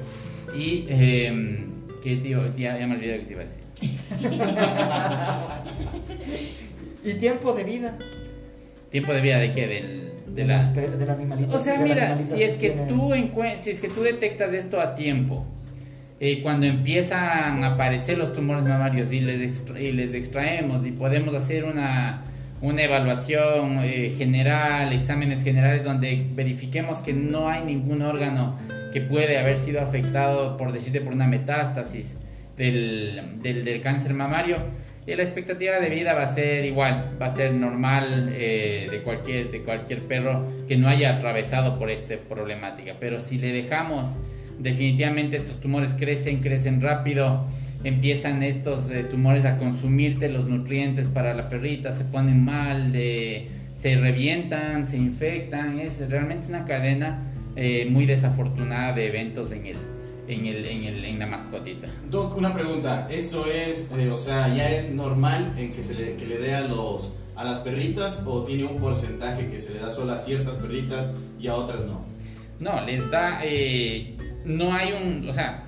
Y, 0.57 0.85
eh, 0.87 1.65
¿qué 2.01 2.15
tío? 2.15 2.39
Ya, 2.55 2.79
ya 2.79 2.87
me 2.87 2.95
olvidé 2.95 3.17
lo 3.17 3.19
que 3.19 3.25
te 3.25 3.33
iba 3.33 3.41
a 3.41 3.45
decir. 3.45 3.63
¿Y 7.11 7.19
tiempo 7.19 7.51
de 7.51 7.65
vida? 7.65 7.97
¿Tiempo 8.89 9.11
de 9.11 9.19
vida 9.19 9.39
de 9.39 9.51
qué? 9.51 9.67
Del, 9.67 10.13
de, 10.33 10.45
las, 10.45 10.73
del 10.73 11.09
animalito. 11.09 11.57
O 11.57 11.59
sea, 11.59 11.77
mira, 11.79 12.17
si 12.19 12.41
es, 12.41 12.55
que 12.55 12.69
tú 12.69 13.11
si 13.61 13.69
es 13.69 13.81
que 13.81 13.89
tú 13.89 14.03
detectas 14.03 14.53
esto 14.53 14.79
a 14.79 14.95
tiempo, 14.95 15.45
eh, 16.19 16.41
cuando 16.41 16.65
empiezan 16.65 17.63
a 17.63 17.73
aparecer 17.73 18.17
los 18.17 18.33
tumores 18.33 18.63
mamarios 18.63 19.11
y 19.11 19.21
les, 19.21 19.61
y 19.79 19.91
les 19.91 20.15
extraemos 20.15 20.85
y 20.85 20.91
podemos 20.91 21.35
hacer 21.35 21.65
una, 21.65 22.23
una 22.61 22.81
evaluación 22.81 23.79
eh, 23.83 24.13
general, 24.17 24.93
exámenes 24.93 25.43
generales 25.43 25.83
donde 25.83 26.25
verifiquemos 26.33 26.99
que 26.99 27.13
no 27.13 27.49
hay 27.49 27.63
ningún 27.63 28.01
órgano 28.01 28.57
que 28.91 29.01
puede 29.01 29.37
haber 29.37 29.57
sido 29.57 29.79
afectado, 29.79 30.57
por 30.57 30.71
decirte, 30.71 31.01
por 31.01 31.13
una 31.13 31.27
metástasis 31.27 32.07
del, 32.57 33.39
del, 33.43 33.81
cáncer 33.81 34.15
mamario. 34.15 34.57
Y 35.05 35.15
la 35.15 35.23
expectativa 35.23 35.79
de 35.79 35.89
vida 35.89 36.13
va 36.15 36.23
a 36.23 36.33
ser 36.33 36.65
igual, 36.65 37.15
va 37.21 37.27
a 37.27 37.29
ser 37.29 37.53
normal 37.53 38.29
eh, 38.33 38.87
de, 38.89 39.03
cualquier, 39.03 39.51
de 39.51 39.61
cualquier 39.61 40.01
perro 40.01 40.47
que 40.67 40.77
no 40.77 40.89
haya 40.89 41.15
atravesado 41.15 41.77
por 41.77 41.91
esta 41.91 42.17
problemática. 42.17 42.95
Pero 42.99 43.19
si 43.19 43.37
le 43.37 43.53
dejamos 43.53 44.07
definitivamente 44.59 45.37
estos 45.37 45.59
tumores 45.59 45.93
crecen, 45.93 46.39
crecen 46.41 46.81
rápido, 46.81 47.45
empiezan 47.83 48.43
estos 48.43 48.89
eh, 48.91 49.03
tumores 49.03 49.45
a 49.45 49.57
consumirte 49.57 50.29
los 50.29 50.47
nutrientes 50.47 51.07
para 51.07 51.33
la 51.33 51.49
perrita, 51.49 51.91
se 51.91 52.03
ponen 52.03 52.43
mal, 52.43 52.91
se 52.93 53.95
revientan, 53.95 54.87
se 54.87 54.97
infectan, 54.97 55.79
es 55.79 55.99
realmente 56.09 56.47
una 56.47 56.65
cadena 56.65 57.21
eh, 57.55 57.87
muy 57.89 58.05
desafortunada 58.05 58.93
de 58.93 59.07
eventos 59.07 59.51
en 59.51 59.65
el, 59.65 59.77
en, 60.27 60.45
el, 60.45 60.65
en, 60.65 60.83
el, 60.83 61.05
en 61.05 61.19
la 61.19 61.27
mascotita. 61.27 61.87
Doc, 62.09 62.37
una 62.37 62.53
pregunta, 62.53 63.07
¿esto 63.09 63.45
es, 63.45 63.89
eh, 63.97 64.09
o 64.09 64.17
sea, 64.17 64.53
ya 64.53 64.69
es 64.69 64.91
normal 64.91 65.53
en 65.57 65.71
que 65.71 65.83
se 65.83 65.93
le, 65.93 66.15
que 66.15 66.25
le 66.25 66.37
dé 66.37 66.55
a 66.55 66.61
los 66.61 67.15
a 67.35 67.43
las 67.43 67.59
perritas 67.59 68.23
o 68.25 68.43
tiene 68.43 68.63
un 68.63 68.79
porcentaje 68.79 69.47
que 69.47 69.59
se 69.61 69.71
le 69.71 69.79
da 69.79 69.91
solo 69.91 70.11
a 70.11 70.17
ciertas 70.17 70.55
perritas 70.55 71.13
y 71.39 71.47
a 71.47 71.53
otras 71.53 71.85
no? 71.85 72.03
No, 72.59 72.83
les 72.83 73.09
da 73.11 73.41
no 74.47 74.73
hay 74.73 74.93
un, 74.93 75.29
o 75.29 75.33
sea, 75.33 75.63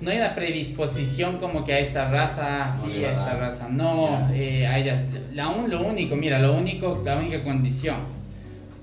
no 0.00 0.10
hay 0.10 0.18
una 0.18 0.34
predisposición 0.34 1.38
como 1.38 1.64
que 1.64 1.72
a 1.72 1.78
esta 1.78 2.10
raza 2.10 2.76
sí, 2.84 3.04
a 3.04 3.12
esta 3.12 3.34
raza 3.34 3.68
no, 3.68 4.28
eh, 4.34 4.66
a 4.66 4.78
ellas, 4.78 5.02
la, 5.32 5.52
lo 5.52 5.86
único, 5.86 6.16
mira, 6.16 6.38
lo 6.38 6.54
único, 6.54 7.00
la 7.04 7.16
única 7.16 7.42
condición 7.44 7.96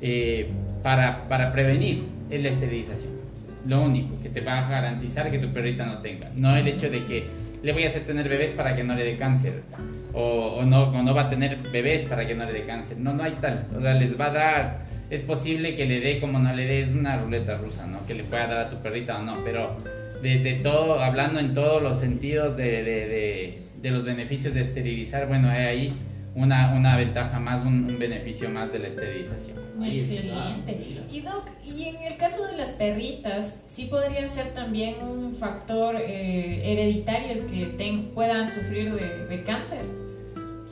eh, 0.02 0.50
para, 0.82 1.28
para 1.28 1.52
prevenir 1.52 2.04
es 2.30 2.42
la 2.42 2.50
esterilización. 2.50 3.20
Lo 3.68 3.82
único 3.82 4.22
que 4.22 4.30
te 4.30 4.40
va 4.40 4.66
a 4.66 4.70
garantizar 4.70 5.30
que 5.30 5.40
tu 5.40 5.50
perrita 5.50 5.86
no 5.86 5.98
tenga. 5.98 6.30
No 6.36 6.56
el 6.56 6.68
hecho 6.68 6.90
de 6.90 7.04
que 7.06 7.28
le 7.62 7.74
voy 7.74 7.84
a 7.84 7.90
hacer 7.90 8.06
tener 8.06 8.30
bebés 8.30 8.52
para 8.52 8.76
que 8.76 8.84
no 8.86 8.96
le 8.96 9.04
dé 9.04 9.18
cáncer. 9.18 9.64
O, 10.14 10.60
o 10.60 10.66
no, 10.66 10.84
o 10.84 11.04
no 11.04 11.14
va 11.14 11.24
a 11.24 11.30
tener 11.30 11.58
bebés 11.58 12.04
para 12.04 12.26
que 12.26 12.36
no 12.36 12.46
le 12.46 12.54
dé 12.54 12.66
cáncer. 12.66 12.98
No, 12.98 13.14
no 13.14 13.24
hay 13.24 13.34
tal. 13.42 13.68
O 13.78 13.82
sea, 13.82 13.94
les 13.96 14.18
va 14.18 14.28
a 14.28 14.32
dar 14.32 14.89
es 15.10 15.22
posible 15.22 15.76
que 15.76 15.86
le 15.86 16.00
dé 16.00 16.20
como 16.20 16.40
no 16.40 16.54
le 16.54 16.66
dé, 16.66 16.82
es 16.82 16.90
una 16.92 17.18
ruleta 17.18 17.58
rusa, 17.58 17.88
¿no? 17.88 18.06
Que 18.06 18.14
le 18.14 18.24
pueda 18.24 18.48
dar 18.48 18.58
a 18.60 18.70
tu 18.70 18.78
perrita 18.78 19.20
o 19.20 19.24
no, 19.24 19.38
pero 19.44 19.78
desde 20.22 20.56
todo, 20.56 21.00
hablando 21.00 21.40
en 21.40 21.54
todos 21.54 21.82
los 21.82 22.00
sentidos 22.00 22.56
de, 22.58 22.84
de, 22.84 23.62
de, 23.82 23.92
los 23.92 24.04
beneficios 24.04 24.54
de 24.54 24.62
esterilizar, 24.62 25.28
bueno, 25.28 25.50
hay 25.50 25.66
ahí 25.66 25.94
una, 26.36 26.74
una 26.76 26.96
ventaja 26.98 27.40
más, 27.40 27.66
un, 27.66 27.98
beneficio 27.98 28.50
más 28.50 28.72
de 28.72 28.80
la 28.80 28.88
esterilización. 28.88 29.58
Excelente. 29.82 30.78
Y 31.10 31.22
Doc, 31.22 31.48
y 31.66 31.86
en 31.86 31.96
el 32.04 32.18
caso 32.18 32.46
de 32.48 32.58
las 32.58 32.72
perritas, 32.72 33.62
sí 33.66 33.86
podría 33.86 34.28
ser 34.28 34.48
también 34.54 34.96
un 35.02 35.34
factor 35.34 35.96
eh, 35.98 36.62
hereditario 36.74 37.32
el 37.32 37.46
que 37.46 37.66
ten- 37.78 38.10
puedan 38.14 38.50
sufrir 38.50 38.94
de, 38.94 39.26
de 39.26 39.44
cáncer. 39.44 39.80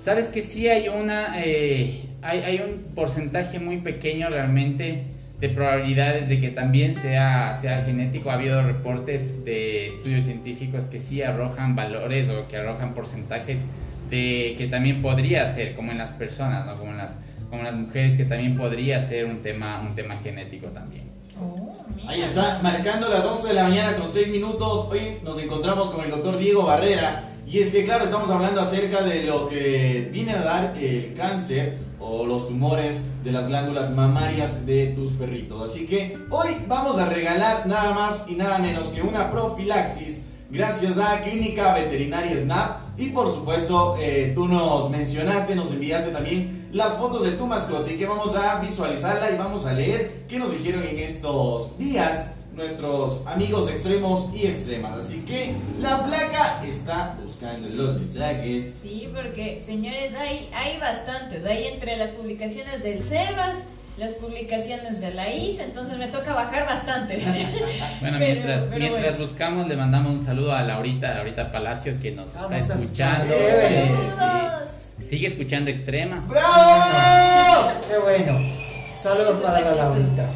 Sabes 0.01 0.27
que 0.27 0.41
sí 0.41 0.67
hay 0.67 0.89
una, 0.89 1.41
eh, 1.43 2.01
hay, 2.21 2.39
hay 2.39 2.59
un 2.59 2.95
porcentaje 2.95 3.59
muy 3.59 3.77
pequeño 3.77 4.29
realmente 4.29 5.05
de 5.39 5.49
probabilidades 5.49 6.29
de 6.29 6.39
que 6.39 6.49
también 6.49 6.95
sea, 6.95 7.57
sea 7.61 7.83
genético. 7.83 8.31
Ha 8.31 8.33
habido 8.33 8.61
reportes 8.63 9.45
de 9.45 9.87
estudios 9.87 10.25
científicos 10.25 10.85
que 10.85 10.99
sí 10.99 11.21
arrojan 11.21 11.75
valores 11.75 12.27
o 12.29 12.47
que 12.47 12.57
arrojan 12.57 12.93
porcentajes 12.93 13.59
de 14.09 14.55
que 14.57 14.67
también 14.67 15.01
podría 15.01 15.53
ser, 15.53 15.75
como 15.75 15.91
en 15.91 15.97
las 15.97 16.11
personas, 16.11 16.65
¿no? 16.65 16.75
como 16.77 16.91
en 16.91 16.97
las, 16.97 17.13
como 17.49 17.59
en 17.61 17.65
las 17.65 17.75
mujeres, 17.75 18.15
que 18.15 18.25
también 18.25 18.57
podría 18.57 19.01
ser 19.01 19.25
un 19.25 19.41
tema, 19.41 19.81
un 19.81 19.93
tema 19.95 20.15
genético 20.17 20.67
también. 20.67 21.11
Oh. 21.39 21.85
Ahí 22.07 22.21
está, 22.21 22.59
marcando 22.63 23.09
las 23.09 23.23
11 23.23 23.49
de 23.49 23.53
la 23.53 23.63
mañana 23.63 23.95
con 23.95 24.09
6 24.09 24.29
minutos. 24.29 24.87
Hoy 24.89 25.01
nos 25.23 25.39
encontramos 25.41 25.89
con 25.89 26.03
el 26.05 26.09
doctor 26.09 26.37
Diego 26.37 26.65
Barrera. 26.65 27.23
Y 27.45 27.59
es 27.59 27.71
que, 27.71 27.85
claro, 27.85 28.05
estamos 28.05 28.29
hablando 28.29 28.61
acerca 28.61 29.03
de 29.03 29.23
lo 29.23 29.47
que 29.47 30.09
viene 30.11 30.31
a 30.31 30.41
dar 30.41 30.77
el 30.77 31.13
cáncer 31.15 31.86
o 32.09 32.25
los 32.25 32.47
tumores 32.47 33.05
de 33.23 33.31
las 33.31 33.47
glándulas 33.47 33.91
mamarias 33.91 34.65
de 34.65 34.87
tus 34.87 35.11
perritos. 35.13 35.69
Así 35.69 35.85
que 35.85 36.17
hoy 36.29 36.49
vamos 36.67 36.97
a 36.97 37.05
regalar 37.05 37.67
nada 37.67 37.93
más 37.93 38.25
y 38.27 38.35
nada 38.35 38.59
menos 38.59 38.89
que 38.89 39.01
una 39.01 39.31
profilaxis 39.31 40.23
gracias 40.49 40.97
a 40.97 41.21
Clínica 41.21 41.73
Veterinaria 41.73 42.39
SNAP. 42.41 42.99
Y 42.99 43.09
por 43.09 43.29
supuesto, 43.29 43.95
eh, 43.99 44.31
tú 44.33 44.47
nos 44.47 44.89
mencionaste, 44.89 45.55
nos 45.55 45.71
enviaste 45.71 46.11
también 46.11 46.69
las 46.71 46.95
fotos 46.95 47.23
de 47.23 47.31
tu 47.31 47.45
mascota 47.45 47.91
y 47.91 47.97
que 47.97 48.07
vamos 48.07 48.35
a 48.35 48.59
visualizarla 48.59 49.31
y 49.31 49.37
vamos 49.37 49.65
a 49.65 49.73
leer 49.73 50.23
qué 50.27 50.39
nos 50.39 50.51
dijeron 50.51 50.83
en 50.83 50.99
estos 50.99 51.77
días 51.77 52.31
nuestros 52.57 53.25
amigos 53.27 53.69
extremos 53.69 54.29
y 54.33 54.47
extremas. 54.47 54.97
Así 54.97 55.19
que 55.25 55.53
la 55.79 56.03
placa 56.05 56.61
está 56.67 57.15
buscando 57.23 57.69
los 57.69 57.95
mensajes. 57.95 58.73
Sí, 58.81 59.09
porque 59.15 59.61
señores, 59.65 60.13
hay, 60.15 60.49
hay 60.53 60.79
bastantes. 60.79 61.45
Hay 61.45 61.67
entre 61.67 61.95
las 61.97 62.09
publicaciones 62.11 62.83
del 62.83 63.03
Sebas, 63.03 63.59
las 63.97 64.13
publicaciones 64.13 64.99
de 64.99 65.11
la 65.13 65.29
IS, 65.33 65.59
entonces 65.59 65.97
me 65.97 66.07
toca 66.07 66.33
bajar 66.33 66.65
bastante. 66.65 67.17
Bueno, 67.99 68.17
Pero- 68.19 68.33
mientras, 68.33 68.63
pero 68.65 68.77
mientras 68.79 69.03
bueno. 69.03 69.17
buscamos, 69.19 69.67
le 69.67 69.75
mandamos 69.75 70.11
un 70.13 70.25
saludo 70.25 70.53
a 70.53 70.61
Laurita, 70.63 71.13
Laurita 71.15 71.51
Palacios, 71.51 71.97
que 71.97 72.11
nos 72.11 72.29
Ah, 72.35 72.47
está 72.57 72.73
escuchando. 72.75 73.33
Saludos. 73.33 74.69
Sigue 75.07 75.27
escuchando 75.27 75.69
Extrema. 75.71 76.23
¡Bravo! 76.27 77.71
Qué 77.89 77.97
bueno. 77.97 78.39
Saludos 79.01 79.35
para 79.43 79.61
la 79.61 79.75
Laurita. 79.75 80.29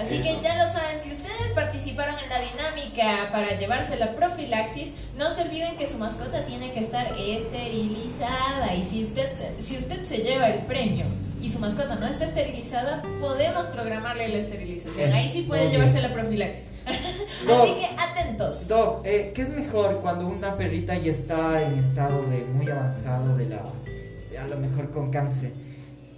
Así 0.00 0.14
Eso. 0.16 0.22
que 0.38 0.42
ya 0.44 0.64
lo 0.64 0.70
saben, 0.72 0.98
si 1.00 1.10
ustedes 1.10 1.52
participaron 1.98 2.16
en 2.22 2.30
la 2.30 2.40
dinámica 2.40 3.32
para 3.32 3.58
llevarse 3.58 3.98
la 3.98 4.14
profilaxis, 4.14 4.94
no 5.16 5.30
se 5.30 5.42
olviden 5.42 5.76
que 5.76 5.86
su 5.86 5.98
mascota 5.98 6.44
tiene 6.44 6.72
que 6.72 6.80
estar 6.80 7.14
esterilizada. 7.18 8.74
Y 8.74 8.84
si 8.84 9.02
usted, 9.02 9.32
si 9.58 9.78
usted 9.78 10.04
se 10.04 10.18
lleva 10.18 10.48
el 10.48 10.64
premio 10.64 11.06
y 11.42 11.50
su 11.50 11.58
mascota 11.58 11.96
no 11.96 12.06
está 12.06 12.24
esterilizada, 12.26 13.02
podemos 13.20 13.66
programarle 13.66 14.28
la 14.28 14.38
esterilización. 14.38 15.08
Es 15.08 15.14
Ahí 15.14 15.28
sí 15.28 15.42
puede 15.42 15.70
llevarse 15.70 16.00
la 16.00 16.12
profilaxis. 16.12 16.66
Doc. 17.46 17.62
Así 17.62 17.74
que 17.74 17.86
atentos. 17.98 18.68
Doc, 18.68 19.04
eh, 19.04 19.32
¿qué 19.34 19.42
es 19.42 19.48
mejor 19.48 19.98
cuando 20.00 20.28
una 20.28 20.56
perrita 20.56 20.96
ya 20.96 21.10
está 21.10 21.62
en 21.62 21.78
estado 21.78 22.22
de 22.26 22.44
muy 22.44 22.70
avanzado 22.70 23.36
de 23.36 23.48
la, 23.48 23.62
a 24.40 24.46
lo 24.48 24.56
mejor 24.58 24.90
con 24.90 25.10
cáncer? 25.10 25.52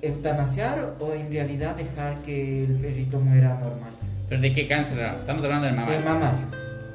¿Eutanasiar 0.02 0.96
o 1.00 1.12
en 1.12 1.30
realidad 1.30 1.74
dejar 1.74 2.18
que 2.18 2.64
el 2.64 2.74
perrito 2.76 3.18
muera 3.18 3.58
normal? 3.58 3.99
¿Pero 4.30 4.40
de 4.40 4.52
qué 4.54 4.66
cáncer? 4.66 4.98
Estamos 5.18 5.44
hablando 5.44 5.66
del 5.66 5.74
De 5.74 5.80
mamario. 5.82 6.00
mamario, 6.04 6.38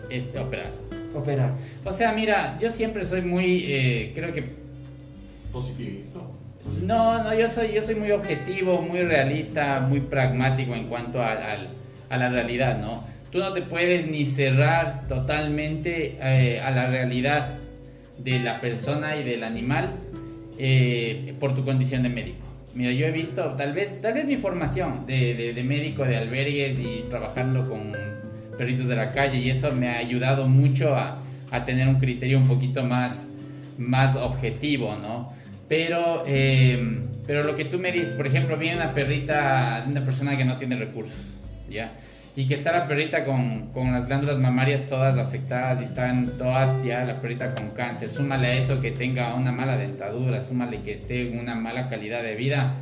Este, 0.10 0.40
operar. 0.40 0.72
operar. 1.14 1.52
O 1.84 1.94
sea, 1.94 2.12
mira, 2.14 2.58
yo 2.60 2.72
siempre 2.72 3.06
soy 3.06 3.22
muy, 3.22 3.66
eh, 3.68 4.12
creo 4.16 4.34
que 4.34 4.44
Positivista. 5.52 6.20
No, 6.84 7.24
no, 7.24 7.34
yo 7.34 7.48
soy, 7.48 7.72
yo 7.74 7.82
soy 7.82 7.96
muy 7.96 8.12
objetivo, 8.12 8.82
muy 8.82 9.02
realista, 9.04 9.80
muy 9.80 10.00
pragmático 10.02 10.74
en 10.76 10.88
cuanto 10.88 11.22
a, 11.22 11.32
al- 11.34 11.70
a 12.10 12.18
la 12.18 12.30
realidad, 12.30 12.80
¿no? 12.80 13.04
Tú 13.32 13.38
no 13.40 13.54
te 13.54 13.62
puedes 13.62 14.08
ni 14.08 14.26
cerrar 14.26 15.08
totalmente 15.08 16.18
eh, 16.22 16.60
a 16.60 16.72
la 16.72 16.88
realidad 16.88 17.56
de 18.18 18.40
la 18.40 18.60
persona 18.62 19.16
y 19.18 19.24
del 19.24 19.44
animal 19.44 19.92
eh, 20.58 21.34
por 21.40 21.54
tu 21.56 21.64
condición 21.64 22.02
de 22.04 22.10
médico. 22.10 22.45
Mira, 22.76 22.92
yo 22.92 23.06
he 23.08 23.12
visto, 23.12 23.42
tal 23.56 23.72
vez, 23.74 24.02
tal 24.02 24.14
vez 24.16 24.26
mi 24.26 24.36
formación 24.38 25.06
de, 25.06 25.34
de- 25.34 25.54
de 25.54 25.64
médico 25.64 26.04
de 26.04 26.18
albergues 26.18 26.78
y 26.78 27.06
trabajando 27.10 27.68
con 27.70 27.94
perritos 28.58 28.88
de 28.88 28.96
la 28.96 29.14
calle 29.14 29.38
y 29.40 29.50
eso 29.50 29.72
me 29.72 29.88
ha 29.90 29.98
ayudado 29.98 30.48
mucho 30.48 30.94
a, 30.96 31.22
a 31.52 31.66
tener 31.66 31.88
un 31.88 32.00
criterio 32.00 32.38
un 32.38 32.48
poquito 32.48 32.84
más, 32.84 33.14
más 33.78 34.16
objetivo, 34.18 34.96
¿no? 35.02 35.32
Pero, 35.70 36.24
eh, 36.28 37.00
pero 37.26 37.44
lo 37.44 37.56
que 37.56 37.66
tú 37.66 37.80
me 37.80 37.92
dices, 37.94 38.14
por 38.14 38.28
ejemplo, 38.28 38.58
viene 38.58 38.76
una 38.78 38.94
perrita, 38.94 39.86
una 39.90 40.04
persona 40.04 40.38
que 40.38 40.44
no 40.46 40.58
tiene 40.58 40.76
recursos, 40.76 41.16
¿ya? 41.70 41.94
Y 42.38 42.48
que 42.48 42.56
está 42.56 42.74
la 42.74 42.86
perrita 42.88 43.24
con, 43.24 43.68
con 43.72 43.94
las 43.94 44.08
glándulas 44.08 44.38
mamarias 44.38 44.82
todas 44.90 45.18
afectadas 45.18 45.82
y 45.82 45.86
están 45.86 46.26
todas 46.38 46.84
ya 46.86 47.06
la 47.06 47.14
perrita 47.16 47.56
con 47.56 47.70
cáncer. 47.70 48.10
Súmale 48.10 48.48
a 48.48 48.54
eso 48.56 48.82
que 48.82 48.92
tenga 48.92 49.34
una 49.36 49.54
mala 49.54 49.78
dentadura, 49.78 50.44
súmale 50.44 50.80
que 50.80 50.94
esté 50.96 51.30
en 51.30 51.40
una 51.40 51.56
mala 51.56 51.88
calidad 51.88 52.22
de 52.24 52.36
vida. 52.36 52.74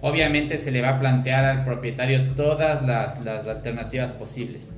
Obviamente 0.00 0.58
se 0.58 0.70
le 0.70 0.80
va 0.80 0.90
a 0.90 1.00
plantear 1.00 1.44
al 1.44 1.64
propietario 1.64 2.22
todas 2.36 2.82
las, 2.86 3.20
las 3.24 3.46
alternativas 3.46 4.10
posibles 4.12 4.68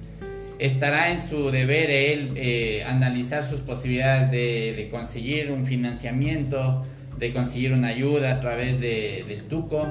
estará 0.58 1.10
en 1.10 1.20
su 1.20 1.50
deber 1.50 1.90
él 1.90 2.34
eh, 2.36 2.84
analizar 2.86 3.42
sus 3.44 3.60
posibilidades 3.62 4.30
de, 4.30 4.74
de 4.76 4.88
conseguir 4.90 5.50
un 5.50 5.66
financiamiento, 5.66 6.84
de 7.18 7.32
conseguir 7.32 7.72
una 7.72 7.88
ayuda 7.88 8.34
a 8.34 8.40
través 8.40 8.78
de- 8.78 9.24
del 9.26 9.42
tuco 9.48 9.88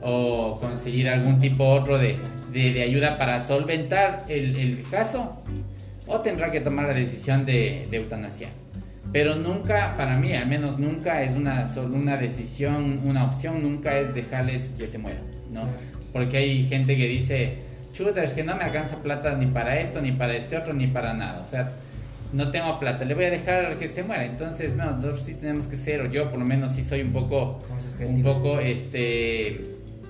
o 0.00 0.58
conseguir 0.58 1.10
algún 1.10 1.40
tipo 1.40 1.64
otro 1.66 1.98
de, 1.98 2.16
de- 2.54 2.72
de 2.72 2.82
ayuda 2.82 3.18
para 3.18 3.42
solventar 3.46 4.24
el, 4.28 4.56
el 4.56 4.82
caso 4.90 5.42
o 6.06 6.20
tendrá 6.20 6.50
que 6.52 6.60
tomar 6.60 6.86
la 6.86 6.94
decisión 6.94 7.44
de, 7.44 7.86
de 7.90 7.96
eutanasia. 7.98 8.48
Pero 9.12 9.36
nunca, 9.36 9.96
para 9.96 10.16
mí 10.16 10.32
al 10.32 10.46
menos 10.48 10.78
nunca 10.78 11.22
es 11.22 11.36
una, 11.36 11.70
una 11.92 12.16
decisión, 12.16 13.00
una 13.04 13.24
opción, 13.26 13.62
nunca 13.62 13.98
es 13.98 14.14
dejarles 14.14 14.62
que 14.78 14.86
se 14.86 14.98
mueran, 14.98 15.22
¿no? 15.52 15.62
Porque 16.12 16.36
hay 16.38 16.64
gente 16.66 16.96
que 16.96 17.06
dice, 17.06 17.58
chuta, 17.92 18.24
es 18.24 18.32
que 18.34 18.42
no 18.42 18.56
me 18.56 18.64
alcanza 18.64 18.96
plata 19.02 19.36
ni 19.36 19.46
para 19.46 19.78
esto, 19.80 20.00
ni 20.00 20.12
para 20.12 20.34
este 20.36 20.56
otro, 20.56 20.72
ni 20.74 20.86
para 20.88 21.14
nada. 21.14 21.44
O 21.46 21.50
sea, 21.50 21.72
no 22.32 22.50
tengo 22.50 22.80
plata, 22.80 23.04
le 23.04 23.14
voy 23.14 23.24
a 23.26 23.30
dejar 23.30 23.76
que 23.78 23.88
se 23.88 24.02
muera. 24.02 24.24
Entonces, 24.24 24.74
no, 24.74 24.84
nosotros 24.96 25.22
sí 25.26 25.34
tenemos 25.34 25.66
que 25.68 25.76
ser, 25.76 26.00
o 26.00 26.10
yo 26.10 26.30
por 26.30 26.38
lo 26.40 26.44
menos 26.44 26.72
sí 26.74 26.82
soy 26.82 27.02
un 27.02 27.12
poco, 27.12 27.62
un 28.16 28.22
poco, 28.22 28.58
este, 28.60 29.60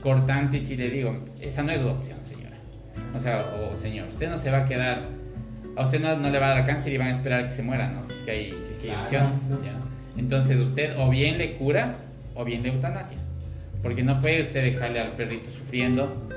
cortante 0.03 0.59
y 0.59 0.61
si 0.61 0.77
le 0.77 0.89
digo, 0.89 1.25
esa 1.43 1.63
no 1.63 1.73
es 1.73 1.83
la 1.83 1.93
opción. 1.93 2.19
O 3.17 3.21
sea, 3.21 3.45
o 3.71 3.77
señor, 3.77 4.09
usted 4.09 4.29
no 4.29 4.39
se 4.39 4.51
va 4.51 4.59
a 4.59 4.65
quedar, 4.65 5.03
a 5.77 5.83
usted 5.85 6.01
no, 6.01 6.17
no 6.17 6.31
le 6.31 6.39
va 6.39 6.53
a 6.53 6.55
dar 6.57 6.67
cáncer 6.67 6.93
y 6.93 6.99
van 6.99 7.09
a 7.09 7.13
esperar 7.13 7.47
que 7.47 7.53
se 7.53 7.63
muera, 7.63 7.89
¿no? 7.89 8.03
Si 8.05 8.13
es 8.13 8.19
que 8.21 8.31
hay, 8.31 8.45
si 8.51 8.73
es 8.73 8.79
que 8.79 8.91
hay 8.91 8.97
Claro. 9.09 9.27
opciones. 9.35 9.65
¿ya? 9.65 10.21
Entonces 10.21 10.59
usted 10.61 10.99
o 10.99 11.11
bien 11.11 11.39
le 11.39 11.57
cura 11.57 11.97
o 12.35 12.45
bien 12.45 12.63
le 12.63 12.71
eutanasia. 12.71 13.19
Porque 13.83 14.03
no 14.03 14.21
puede 14.21 14.43
usted 14.43 14.63
dejarle 14.65 15.01
al 15.01 15.09
perrito 15.09 15.51
sufriendo 15.51 16.29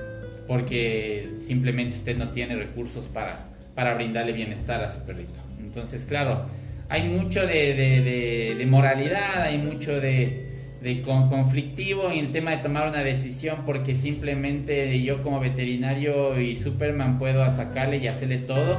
porque 0.48 1.30
simplemente 1.46 1.98
usted 1.98 2.18
no 2.18 2.30
tiene 2.30 2.56
recursos 2.56 3.06
para, 3.06 3.40
para 3.76 3.94
brindarle 3.96 4.32
bienestar 4.34 4.84
a 4.84 4.92
su 4.94 5.00
perrito. 5.02 5.40
Entonces, 5.60 6.06
claro, 6.06 6.46
hay 6.90 7.08
mucho 7.08 7.42
de, 7.46 7.74
de- 7.74 8.02
de- 8.02 8.56
de 8.58 8.66
moralidad, 8.66 9.42
hay 9.44 9.58
mucho 9.58 10.00
de, 10.00 10.47
de 10.82 11.02
con- 11.02 11.30
conflictivo 11.30 12.12
en 12.12 12.20
el 12.20 12.32
tema 12.32 12.52
de 12.52 12.58
tomar 12.58 12.88
una 12.88 13.04
decisión 13.04 13.58
porque 13.66 13.96
simplemente 13.96 15.02
yo 15.02 15.24
como 15.24 15.40
veterinario 15.40 16.40
y 16.40 16.56
Superman 16.56 17.18
puedo 17.18 17.44
sacarle 17.56 17.98
y 17.98 18.08
hacerle 18.08 18.38
todo 18.38 18.78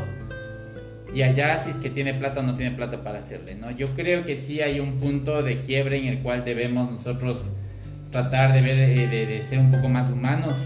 y 1.15 1.23
allá 1.23 1.59
si 1.63 1.71
es 1.71 1.79
que 1.79 1.91
tiene 1.91 2.15
plata 2.15 2.41
o 2.41 2.43
no 2.43 2.55
tiene 2.55 2.77
plata 2.77 3.03
para 3.03 3.19
hacerle, 3.19 3.55
¿no? 3.55 3.71
Yo 3.71 3.89
creo 3.97 4.25
que 4.25 4.37
sí 4.37 4.61
hay 4.61 4.79
un 4.79 4.99
punto 4.99 5.43
de 5.43 5.57
quiebre 5.57 5.99
en 5.99 6.07
el 6.07 6.19
cual 6.19 6.45
debemos 6.45 6.91
nosotros 6.91 7.49
tratar 8.13 8.53
de 8.53 8.61
ver, 8.61 8.79
eh, 8.79 9.07
de, 9.09 9.27
de 9.27 9.43
ser 9.43 9.59
un 9.59 9.71
poco 9.71 9.89
más 9.89 10.11
humanos. 10.11 10.57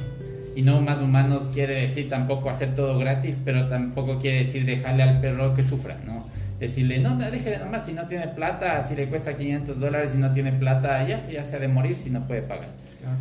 Y 0.54 0.62
no 0.62 0.82
más 0.82 1.00
humanos 1.00 1.44
quiere 1.54 1.80
decir 1.80 2.10
tampoco 2.10 2.50
hacer 2.50 2.74
todo 2.74 2.98
gratis, 2.98 3.36
pero 3.42 3.68
tampoco 3.68 4.18
quiere 4.18 4.40
decir 4.40 4.66
dejarle 4.66 5.02
al 5.02 5.20
perro 5.20 5.54
que 5.54 5.62
sufra, 5.62 5.96
¿no? 6.04 6.28
Decirle, 6.62 7.00
no, 7.00 7.16
no, 7.16 7.28
déjale 7.28 7.58
nomás, 7.58 7.84
si 7.84 7.92
no 7.92 8.06
tiene 8.06 8.28
plata, 8.28 8.86
si 8.86 8.94
le 8.94 9.08
cuesta 9.08 9.34
500 9.36 9.80
dólares, 9.80 10.12
si 10.12 10.18
no 10.18 10.32
tiene 10.32 10.52
plata, 10.52 11.04
ya, 11.04 11.28
ya 11.28 11.44
se 11.44 11.56
ha 11.56 11.58
de 11.58 11.66
morir 11.66 11.96
si 11.96 12.08
no 12.08 12.24
puede 12.28 12.42
pagar. 12.42 12.68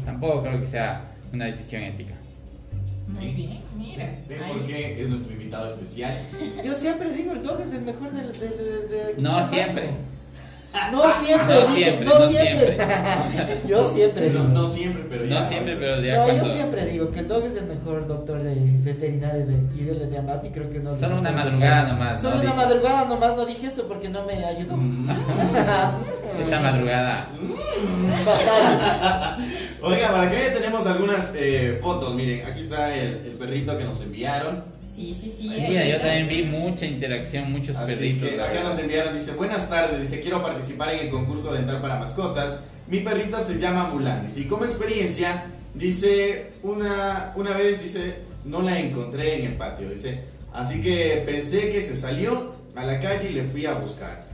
Tampoco 0.05 0.43
creo 0.43 0.59
que 0.59 0.67
sea 0.67 1.05
una 1.33 1.45
decisión 1.45 1.81
ética. 1.81 2.13
Muy 3.07 3.29
bien, 3.33 3.59
mira. 3.75 4.07
¿Ven 4.29 4.41
por 4.47 4.63
qué 4.67 5.01
es 5.01 5.09
nuestro 5.09 5.33
invitado 5.33 5.65
especial? 5.65 6.13
Yo 6.63 6.73
siempre 6.75 7.11
digo, 7.13 7.31
el 7.33 7.41
dog 7.41 7.59
es 7.61 7.73
el 7.73 7.81
mejor 7.81 8.11
del... 8.11 8.27
del- 8.31 8.57
del- 8.57 9.15
del- 9.15 9.23
No 9.23 9.49
siempre. 9.49 9.89
No 10.91 11.03
siempre, 11.19 11.55
No 11.55 11.61
digo, 11.61 11.75
siempre, 11.75 12.05
no 12.05 12.19
no 12.19 12.27
siempre. 12.27 12.77
yo 13.67 13.91
siempre 13.91 14.29
digo. 14.29 14.43
no 14.45 14.67
siempre, 14.67 15.03
pero 15.09 15.25
ya. 15.25 15.39
No 15.41 15.49
siempre, 15.49 15.75
pero 15.75 16.01
ya 16.01 16.15
No, 16.15 16.23
cuando... 16.23 16.43
yo 16.45 16.51
siempre 16.53 16.85
digo 16.85 17.11
que 17.11 17.19
el 17.19 17.27
dog 17.27 17.43
es 17.43 17.55
el 17.57 17.65
mejor 17.65 18.07
doctor 18.07 18.41
de 18.41 18.55
veterinario 18.55 19.45
de 19.45 19.55
aquí 19.67 19.83
de, 19.83 20.07
de 20.07 20.17
Amati, 20.17 20.49
creo 20.49 20.69
que 20.69 20.79
no. 20.79 20.95
Solo 20.97 21.19
una 21.19 21.31
madrugada 21.31 21.83
nomás. 21.91 22.21
Solo 22.21 22.39
una 22.39 22.53
madrugada 22.53 23.05
nomás 23.05 23.35
no 23.35 23.45
dije 23.45 23.67
eso 23.67 23.83
porque 23.87 24.07
no 24.09 24.23
me 24.25 24.45
ayudó. 24.45 24.77
Mm. 24.77 25.09
Esta 26.41 26.59
madrugada. 26.61 27.25
Fatal. 28.25 29.37
Oiga, 29.81 30.11
para 30.11 30.29
que 30.31 30.37
tenemos 30.51 30.85
algunas 30.85 31.33
eh, 31.35 31.79
fotos. 31.81 32.15
Miren, 32.15 32.45
aquí 32.45 32.61
está 32.61 32.93
el, 32.95 33.25
el 33.25 33.31
perrito 33.37 33.77
que 33.77 33.83
nos 33.83 34.01
enviaron. 34.01 34.63
Sí, 34.93 35.13
sí, 35.13 35.31
sí. 35.35 35.49
Ay, 35.49 35.69
Mira, 35.69 35.87
yo 35.87 35.97
también 35.99 36.27
vi 36.27 36.43
mucha 36.43 36.85
interacción, 36.85 37.51
muchos 37.51 37.75
Así 37.77 37.93
perritos. 37.93 38.29
que 38.29 38.41
acá 38.41 38.63
nos 38.63 38.77
enviaron, 38.77 39.15
dice, 39.15 39.31
buenas 39.33 39.69
tardes, 39.69 40.01
dice, 40.01 40.19
quiero 40.19 40.41
participar 40.41 40.93
en 40.93 40.99
el 41.05 41.09
concurso 41.09 41.53
dental 41.53 41.81
para 41.81 41.97
mascotas. 41.99 42.59
Mi 42.87 42.99
perrita 42.99 43.39
se 43.39 43.57
llama 43.57 43.87
Mulan. 43.89 44.25
Dice, 44.27 44.41
y 44.41 44.45
como 44.45 44.65
experiencia, 44.65 45.45
dice, 45.73 46.51
una, 46.63 47.31
una 47.35 47.51
vez, 47.55 47.81
dice, 47.81 48.15
no 48.43 48.61
la 48.61 48.79
encontré 48.79 49.39
en 49.39 49.51
el 49.51 49.57
patio. 49.57 49.89
Dice, 49.89 50.19
así 50.53 50.81
que 50.81 51.23
pensé 51.25 51.71
que 51.71 51.81
se 51.81 51.95
salió 51.95 52.51
a 52.75 52.85
la 52.85 52.99
calle 52.99 53.29
y 53.29 53.33
le 53.33 53.43
fui 53.45 53.65
a 53.65 53.73
buscar. 53.73 54.25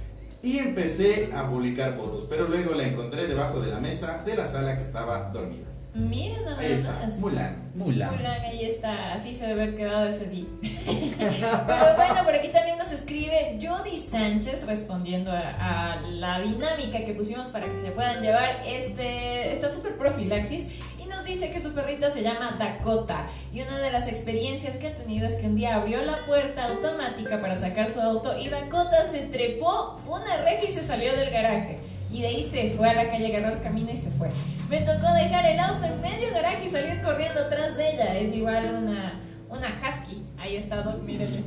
Y 0.41 0.57
empecé 0.59 1.29
a 1.35 1.49
publicar 1.49 1.95
fotos, 1.95 2.25
pero 2.29 2.47
luego 2.47 2.73
la 2.73 2.83
encontré 2.87 3.27
debajo 3.27 3.59
de 3.59 3.71
la 3.71 3.79
mesa 3.79 4.23
de 4.25 4.35
la 4.35 4.47
sala 4.47 4.77
que 4.77 4.83
estaba 4.83 5.29
dormida. 5.31 5.66
Miren 5.97 6.45
nada 6.45 6.59
Ahí 6.59 6.73
está, 6.73 6.91
más. 6.91 7.17
Mulan. 7.19 7.63
Mulan. 7.73 8.15
Mulan, 8.15 8.41
ahí 8.41 8.65
está, 8.65 9.13
así 9.13 9.33
se 9.33 9.47
debe 9.47 9.63
haber 9.63 9.75
quedado 9.75 10.07
ese 10.07 10.29
día. 10.29 10.45
Pero 10.61 11.95
bueno, 11.95 12.23
por 12.23 12.35
aquí 12.35 12.49
también 12.49 12.77
nos 12.77 12.91
escribe 12.91 13.59
Jody 13.61 13.97
Sánchez 13.97 14.65
respondiendo 14.65 15.31
a, 15.31 15.95
a 15.95 16.01
la 16.01 16.39
dinámica 16.39 17.03
que 17.03 17.13
pusimos 17.13 17.47
para 17.47 17.65
que 17.65 17.77
se 17.77 17.91
puedan 17.91 18.21
llevar 18.21 18.61
este, 18.65 19.51
esta 19.51 19.69
super 19.71 19.97
profilaxis 19.97 20.75
y 20.99 21.05
nos 21.07 21.25
dice 21.25 21.51
que 21.51 21.59
su 21.59 21.73
perrito 21.73 22.09
se 22.11 22.21
llama 22.21 22.55
Dakota 22.59 23.27
y 23.51 23.61
una 23.61 23.79
de 23.79 23.91
las 23.91 24.07
experiencias 24.07 24.77
que 24.77 24.87
ha 24.87 24.95
tenido 24.95 25.25
es 25.25 25.35
que 25.35 25.47
un 25.47 25.55
día 25.55 25.75
abrió 25.75 26.03
la 26.03 26.25
puerta 26.25 26.65
automática 26.65 27.41
para 27.41 27.55
sacar 27.55 27.89
su 27.89 27.99
auto 28.01 28.37
y 28.37 28.49
Dakota 28.49 29.03
se 29.03 29.21
trepó 29.27 29.99
una 30.05 30.37
reja 30.43 30.65
y 30.65 30.71
se 30.71 30.83
salió 30.83 31.15
del 31.15 31.31
garaje. 31.31 31.79
Y 32.11 32.21
de 32.21 32.27
ahí 32.27 32.43
se 32.43 32.69
fue 32.71 32.89
a 32.89 32.93
la 32.93 33.09
calle, 33.09 33.35
agarró 33.35 33.55
el 33.55 33.61
camino 33.61 33.91
y 33.91 33.97
se 33.97 34.09
fue. 34.11 34.29
Me 34.69 34.79
tocó 34.81 35.13
dejar 35.13 35.45
el 35.45 35.59
auto 35.59 35.85
en 35.85 36.01
medio 36.01 36.31
garaje 36.33 36.65
y 36.65 36.69
salir 36.69 37.01
corriendo 37.01 37.41
atrás 37.41 37.75
de 37.77 37.93
ella. 37.93 38.17
Es 38.17 38.33
igual 38.33 38.65
una, 38.83 39.19
una 39.49 39.67
husky. 39.81 40.23
Ahí 40.37 40.55
está, 40.55 40.81
Doc, 40.83 41.01
mírenle. 41.03 41.41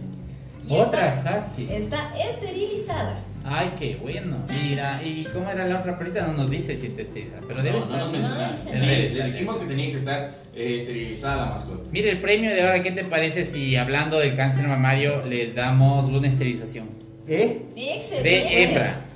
Y 0.68 0.72
Otra 0.74 1.16
está, 1.16 1.38
husky. 1.38 1.68
está 1.72 2.12
esterilizada. 2.18 3.18
Ay, 3.44 3.72
qué 3.78 3.96
bueno. 3.96 4.36
Mira, 4.62 5.02
¿y 5.02 5.24
cómo 5.32 5.50
era 5.50 5.66
la 5.66 5.80
otra 5.80 5.98
perrita? 5.98 6.26
No 6.26 6.34
nos 6.34 6.50
dice 6.50 6.76
si 6.76 6.88
está 6.88 7.02
esterilizada, 7.02 7.42
pero 7.48 7.62
debe 7.62 7.80
No, 7.80 7.86
no 7.86 7.92
estar. 7.94 7.98
nos 8.00 8.12
mencionaron. 8.12 8.52
dice 8.52 8.86
Le, 8.86 9.10
le 9.10 9.24
dijimos 9.24 9.56
que 9.56 9.64
tenía 9.66 9.86
que 9.86 9.96
estar 9.96 10.34
eh, 10.54 10.76
esterilizada 10.76 11.36
la 11.46 11.50
mascota. 11.52 11.88
Mire, 11.90 12.10
el 12.10 12.20
premio 12.20 12.50
de 12.50 12.60
ahora, 12.62 12.82
¿qué 12.82 12.90
te 12.92 13.04
parece 13.04 13.46
si 13.46 13.76
hablando 13.76 14.18
del 14.18 14.36
cáncer 14.36 14.68
mamario 14.68 15.24
les 15.24 15.54
damos 15.54 16.06
una 16.10 16.28
esterilización? 16.28 16.90
¿Eh? 17.26 17.62
De 17.74 18.62
hembra. 18.62 19.06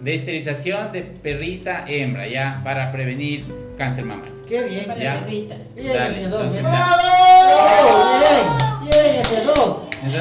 De 0.00 0.14
esterilización 0.14 0.92
de 0.92 1.02
perrita 1.02 1.84
hembra, 1.86 2.26
ya, 2.26 2.60
para 2.64 2.90
prevenir 2.90 3.44
cáncer 3.76 4.04
mamario. 4.04 4.32
Qué 4.48 4.64
bien. 4.64 4.84
Para 4.86 5.00
Ya. 5.00 5.14
la 5.14 5.20
perrita. 5.24 5.56
Bien 5.76 5.92
Dale, 5.92 6.20
ese 6.20 6.28
dog. 6.28 6.40
entonces, 6.42 6.62
bien. 6.62 6.72
la- 6.72 6.96
¡Bravo! 6.96 7.89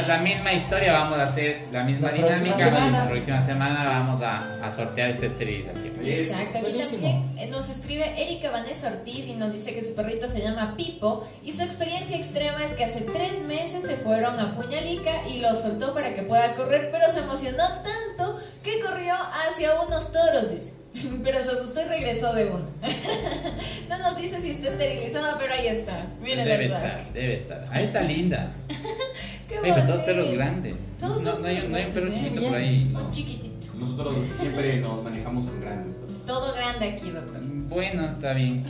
La 0.09 0.17
misma 0.19 0.53
historia, 0.53 0.93
vamos 0.93 1.17
a 1.17 1.23
hacer 1.23 1.61
la 1.71 1.83
misma 1.83 2.07
La 2.11 2.13
dinámica. 2.17 2.57
semana. 2.57 3.03
La 3.05 3.09
próxima 3.09 3.45
semana 3.45 3.85
vamos 3.85 4.21
a, 4.21 4.65
a 4.65 4.75
sortear 4.75 5.11
esta 5.11 5.25
esterilización. 5.27 5.93
Es- 6.03 6.29
Exacto, 6.31 6.57
aquí 6.59 6.77
también 6.79 7.33
eh, 7.37 7.47
nos 7.47 7.69
escribe 7.69 8.21
Erika 8.21 8.51
Vanessa 8.51 8.87
Ortiz 8.89 9.27
y 9.27 9.33
nos 9.35 9.53
dice 9.53 9.73
que 9.73 9.83
su 9.83 9.95
perrito 9.95 10.27
se 10.27 10.41
llama 10.41 10.75
Pipo 10.75 11.27
y 11.43 11.53
su 11.53 11.63
experiencia 11.63 12.17
extrema 12.17 12.63
es 12.65 12.73
que 12.73 12.83
hace 12.85 13.01
tres 13.01 13.41
meses 13.43 13.85
se 13.85 13.95
fueron 13.97 14.39
a 14.39 14.55
Puñalica 14.55 15.27
y 15.27 15.39
lo 15.39 15.55
soltó 15.55 15.93
para 15.93 16.13
que 16.13 16.23
pueda 16.23 16.55
correr, 16.55 16.89
pero 16.91 17.07
se 17.09 17.19
emocionó 17.19 17.63
tanto 17.83 18.39
que 18.63 18.79
corrió 18.79 19.13
hacia 19.47 19.79
unos 19.81 20.11
toros, 20.11 20.51
dice. 20.51 20.73
Pero 21.23 21.41
se 21.41 21.51
asustó 21.51 21.81
y 21.81 21.85
regresó 21.85 22.33
de 22.33 22.45
uno. 22.45 22.65
no 23.89 23.97
nos 23.99 24.17
dice 24.17 24.39
si 24.39 24.51
está 24.51 24.67
esterilizada, 24.69 25.37
pero 25.37 25.53
ahí 25.53 25.67
está. 25.67 26.07
Miren 26.21 26.45
Debe 26.45 26.65
estar, 26.65 27.13
debe 27.13 27.35
estar. 27.35 27.67
Ahí 27.71 27.85
está 27.85 28.01
linda. 28.01 28.51
Qué 29.47 29.59
Oye, 29.59 29.73
pero 29.73 29.85
todos 29.87 30.01
perros 30.01 30.31
grandes. 30.31 30.75
Todos 30.99 31.23
No, 31.23 31.39
no 31.39 31.47
hay, 31.47 31.55
perros 31.55 31.69
no 31.69 31.77
hay 31.77 31.85
un 31.85 31.91
perro 31.91 32.13
chiquito 32.13 32.41
por 32.41 32.55
ahí. 32.55 32.91
Un 32.93 33.11
chiquitito. 33.11 33.67
Nosotros 33.77 34.15
siempre 34.33 34.77
nos 34.79 35.03
manejamos 35.03 35.45
con 35.45 35.61
grandes. 35.61 35.97
Todo 36.25 36.53
grande 36.53 36.89
aquí, 36.89 37.09
doctor. 37.11 37.41
Bueno, 37.41 38.05
está 38.05 38.33
bien. 38.33 38.63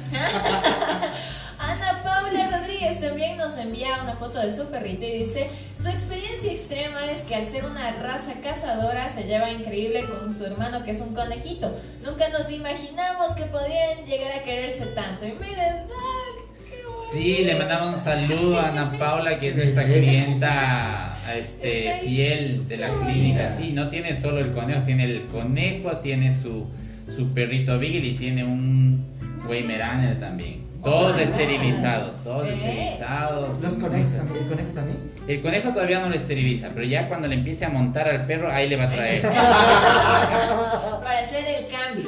Ana 1.59 1.98
Paula 2.29 2.59
Rodríguez 2.59 2.99
también 3.01 3.37
nos 3.37 3.57
envía 3.57 4.03
una 4.03 4.15
foto 4.15 4.39
de 4.39 4.51
su 4.51 4.69
perrito 4.69 5.03
y 5.03 5.19
dice, 5.19 5.49
su 5.75 5.89
experiencia 5.89 6.51
extrema 6.51 7.09
es 7.09 7.23
que 7.23 7.33
al 7.33 7.45
ser 7.45 7.65
una 7.65 7.91
raza 8.03 8.33
cazadora 8.43 9.09
se 9.09 9.23
lleva 9.23 9.51
increíble 9.51 10.03
con 10.05 10.31
su 10.31 10.45
hermano 10.45 10.83
que 10.83 10.91
es 10.91 11.01
un 11.01 11.15
conejito. 11.15 11.75
Nunca 12.03 12.29
nos 12.29 12.51
imaginamos 12.51 13.33
que 13.33 13.45
podían 13.45 14.05
llegar 14.05 14.31
a 14.33 14.43
quererse 14.43 14.87
tanto. 14.87 15.25
Y 15.25 15.31
miren, 15.31 15.87
Doc, 15.87 16.67
qué. 16.69 16.83
Sí, 17.11 17.43
le 17.45 17.55
mandamos 17.55 17.95
un 17.95 18.03
saludo 18.03 18.59
a 18.59 18.69
Ana 18.69 18.91
Paula, 18.99 19.39
que 19.39 19.49
es 19.49 19.55
nuestra 19.55 19.85
clienta 19.85 21.17
este, 21.35 21.99
fiel 22.03 22.67
de 22.67 22.77
la 22.77 22.93
clínica. 23.05 23.57
Sí, 23.57 23.71
no 23.71 23.89
tiene 23.89 24.15
solo 24.15 24.39
el 24.39 24.51
conejo, 24.51 24.83
tiene 24.83 25.05
el 25.05 25.25
conejo, 25.25 25.97
tiene 25.97 26.39
su, 26.39 26.67
su 27.07 27.33
perrito 27.33 27.79
Beagle 27.79 28.05
y 28.05 28.15
tiene 28.15 28.43
un 28.43 29.03
Weimaraner 29.47 30.19
también. 30.19 30.68
Todos 30.83 31.15
Oh, 31.15 31.19
esterilizados, 31.19 32.23
todos 32.23 32.47
Eh. 32.47 32.53
esterilizados. 32.53 33.61
Los 33.61 33.73
conejos 33.73 34.13
también. 34.13 34.37
¿El 34.43 34.47
conejo 34.49 34.69
también? 34.73 34.97
El 35.27 35.41
conejo 35.41 35.69
todavía 35.73 35.99
no 35.99 36.09
lo 36.09 36.15
esteriliza, 36.15 36.69
pero 36.73 36.85
ya 36.85 37.07
cuando 37.07 37.27
le 37.27 37.35
empiece 37.35 37.65
a 37.65 37.69
montar 37.69 38.07
al 38.07 38.25
perro, 38.25 38.49
ahí 38.51 38.69
le 38.69 38.75
va 38.77 38.85
a 38.85 38.91
traer. 38.91 39.21
Para 41.03 41.19
hacer 41.19 41.43
el 41.45 41.65
cambio. 41.67 42.05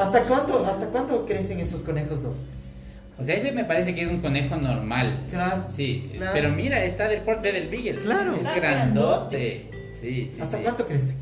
¿Hasta 0.00 0.22
cuánto, 0.24 0.66
¿Hasta 0.66 0.86
cuánto 0.86 1.26
crecen 1.26 1.60
estos 1.60 1.80
conejos, 1.82 2.22
dog? 2.22 2.34
O 3.18 3.24
sea, 3.24 3.36
ese 3.36 3.52
me 3.52 3.64
parece 3.64 3.94
que 3.94 4.02
es 4.02 4.08
un 4.10 4.20
conejo 4.20 4.56
normal. 4.56 5.20
Claro. 5.30 5.64
Sí, 5.74 6.10
Claro. 6.16 6.32
pero 6.34 6.48
mira, 6.50 6.82
está 6.84 7.08
del 7.08 7.20
porte 7.22 7.52
del 7.52 7.68
Beagle. 7.68 8.00
Claro. 8.02 8.34
Es 8.34 8.54
grandote. 8.56 9.70
Sí, 10.00 10.30
sí. 10.34 10.40
¿Hasta 10.40 10.56
sí. 10.58 10.62
cuánto 10.64 10.86
crece? 10.86 11.14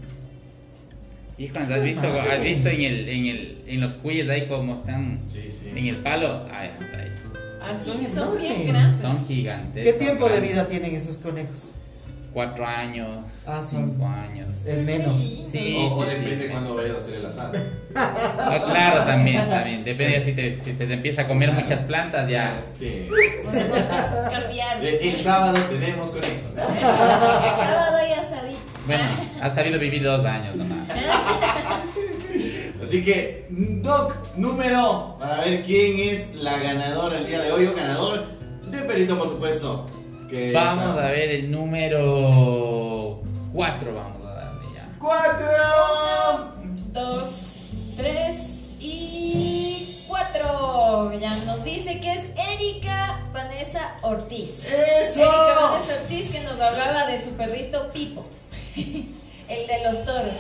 Híjole, 1.39 1.75
¿has 1.75 1.83
visto, 1.83 2.07
has 2.07 2.43
visto 2.43 2.69
en, 2.69 2.81
el, 2.83 3.09
en, 3.09 3.27
el, 3.27 3.63
en 3.67 3.81
los 3.81 3.93
cuyes 3.95 4.29
ahí 4.29 4.47
como 4.47 4.75
están 4.75 5.21
Sí, 5.27 5.51
sí. 5.51 5.71
en 5.75 5.87
el 5.87 5.97
palo? 5.97 6.47
Ahí 6.53 6.71
está 6.79 6.99
ahí. 6.99 7.13
Así 7.71 7.91
Son 7.91 8.07
son, 8.31 8.39
bien 8.39 8.69
grandes. 8.69 9.01
Son 9.03 9.27
gigantes. 9.27 9.85
¿Qué 9.85 9.93
tiempo 9.95 10.29
de 10.29 10.41
vida 10.41 10.67
tienen 10.67 10.95
esos 10.95 11.19
conejos? 11.19 11.71
Cuatro 12.33 12.67
años, 12.67 13.27
Ah, 13.47 13.61
sí. 13.63 13.77
cinco 13.77 14.07
años. 14.07 14.49
Es 14.67 14.81
menos. 14.83 15.21
Sí, 15.53 15.77
O, 15.79 15.97
o 15.97 16.05
sí, 16.05 16.11
depende 16.17 16.47
sí. 16.47 16.51
cuando 16.51 16.75
vayas 16.75 16.95
a 16.95 16.97
hacer 16.97 17.15
el 17.17 17.27
asado. 17.27 17.53
Ah, 17.95 18.65
claro, 18.71 19.05
también, 19.05 19.49
también. 19.51 19.85
Depende 19.85 20.19
de 20.19 20.25
si 20.25 20.33
te, 20.33 20.59
si 20.65 20.73
te 20.73 20.93
empieza 20.93 21.23
a 21.23 21.29
comer 21.29 21.53
muchas 21.53 21.81
plantas, 21.81 22.29
ya. 22.31 22.63
Sí. 22.73 23.07
Podemos 23.45 23.79
cambiar. 24.33 24.83
Eh, 24.83 25.11
El 25.11 25.17
sábado 25.17 25.59
tenemos 25.71 26.11
conejo. 26.11 26.33
El 26.57 26.83
sábado 26.83 27.99
y 28.09 28.13
asadito. 28.13 28.59
Bueno, 28.87 29.05
has 29.43 29.55
sabido 29.55 29.79
vivir 29.79 30.03
dos 30.03 30.25
años 30.25 30.57
nomás. 30.57 30.89
Así 32.83 33.05
que, 33.05 33.47
Doc, 33.51 34.15
número 34.37 35.17
para 35.19 35.41
ver 35.41 35.63
quién 35.63 35.99
es 36.01 36.35
la 36.35 36.59
ganadora 36.59 37.19
el 37.19 37.27
día 37.27 37.41
de 37.43 37.53
hoy 37.53 37.67
o 37.67 37.75
ganador 37.75 38.25
de 38.67 38.79
Perito, 38.83 39.19
por 39.19 39.29
supuesto. 39.29 39.87
Que 40.29 40.53
Vamos 40.53 40.91
está- 40.97 41.09
a 41.09 41.11
ver 41.11 41.31
el 41.31 41.51
número 41.51 43.21
cuatro, 43.53 43.95
vamos 43.95 44.27
a 44.27 44.33
darle 44.35 44.67
ya. 44.75 44.89
¡Cuatro! 44.99 46.55
dos, 46.93 47.73
tres 47.97 48.61
y 48.81 50.05
cuatro. 50.09 51.13
Ya 51.21 51.37
nos 51.45 51.65
dice 51.65 52.01
que 52.01 52.13
es 52.13 52.25
Erika 52.37 53.21
Vanessa 53.33 53.95
Ortiz. 54.03 54.67
¡Eso! 54.73 55.21
Erika 55.21 55.61
Vanessa 55.71 55.95
Ortiz 56.03 56.31
que 56.31 56.41
nos 56.41 56.61
hablaba 56.61 57.07
de 57.07 57.19
su 57.21 57.31
perrito 57.37 57.91
Pipo. 57.93 58.25
El 59.53 59.67
de 59.67 59.85
los 59.85 60.05
toros. 60.05 60.37